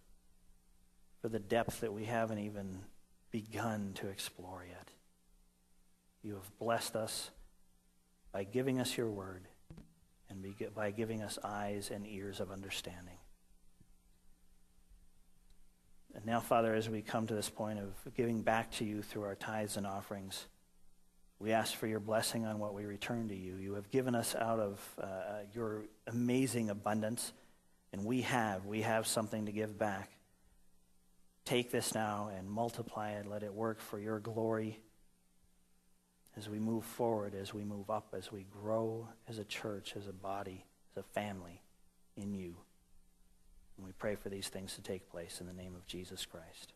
for 1.26 1.30
the 1.30 1.38
depth 1.40 1.80
that 1.80 1.92
we 1.92 2.04
haven't 2.04 2.38
even 2.38 2.78
begun 3.32 3.90
to 3.96 4.06
explore 4.06 4.64
yet. 4.64 4.92
You 6.22 6.34
have 6.34 6.58
blessed 6.60 6.94
us 6.94 7.32
by 8.30 8.44
giving 8.44 8.78
us 8.78 8.96
your 8.96 9.10
word 9.10 9.48
and 10.30 10.46
by 10.72 10.92
giving 10.92 11.22
us 11.22 11.36
eyes 11.42 11.90
and 11.92 12.06
ears 12.06 12.38
of 12.38 12.52
understanding. 12.52 13.18
And 16.14 16.24
now, 16.24 16.38
Father, 16.38 16.72
as 16.76 16.88
we 16.88 17.02
come 17.02 17.26
to 17.26 17.34
this 17.34 17.50
point 17.50 17.80
of 17.80 18.14
giving 18.14 18.42
back 18.42 18.70
to 18.74 18.84
you 18.84 19.02
through 19.02 19.24
our 19.24 19.34
tithes 19.34 19.76
and 19.76 19.84
offerings, 19.84 20.46
we 21.40 21.50
ask 21.50 21.74
for 21.74 21.88
your 21.88 21.98
blessing 21.98 22.46
on 22.46 22.60
what 22.60 22.72
we 22.72 22.84
return 22.84 23.26
to 23.30 23.36
you. 23.36 23.56
You 23.56 23.74
have 23.74 23.90
given 23.90 24.14
us 24.14 24.36
out 24.36 24.60
of 24.60 24.80
uh, 25.02 25.08
your 25.52 25.86
amazing 26.06 26.70
abundance, 26.70 27.32
and 27.92 28.04
we 28.04 28.20
have. 28.20 28.64
We 28.64 28.82
have 28.82 29.08
something 29.08 29.46
to 29.46 29.50
give 29.50 29.76
back. 29.76 30.15
Take 31.46 31.70
this 31.70 31.94
now 31.94 32.28
and 32.37 32.50
multiply 32.50 33.12
it. 33.12 33.26
Let 33.26 33.44
it 33.44 33.54
work 33.54 33.80
for 33.80 34.00
your 34.00 34.18
glory 34.18 34.80
as 36.37 36.48
we 36.48 36.59
move 36.59 36.85
forward, 36.85 37.35
as 37.35 37.54
we 37.54 37.64
move 37.64 37.88
up, 37.88 38.14
as 38.18 38.30
we 38.30 38.44
grow 38.50 39.09
as 39.28 39.38
a 39.38 39.44
church, 39.44 39.94
as 39.96 40.09
a 40.09 40.12
body, 40.12 40.66
as 40.92 41.04
a 41.04 41.14
family 41.14 41.62
in 42.16 42.35
you. 42.35 42.56
And 43.76 43.87
we 43.87 43.92
pray 43.92 44.16
for 44.16 44.28
these 44.28 44.48
things 44.48 44.74
to 44.74 44.82
take 44.82 45.09
place 45.09 45.40
in 45.40 45.46
the 45.46 45.52
name 45.52 45.76
of 45.76 45.87
Jesus 45.87 46.26
Christ. 46.26 46.72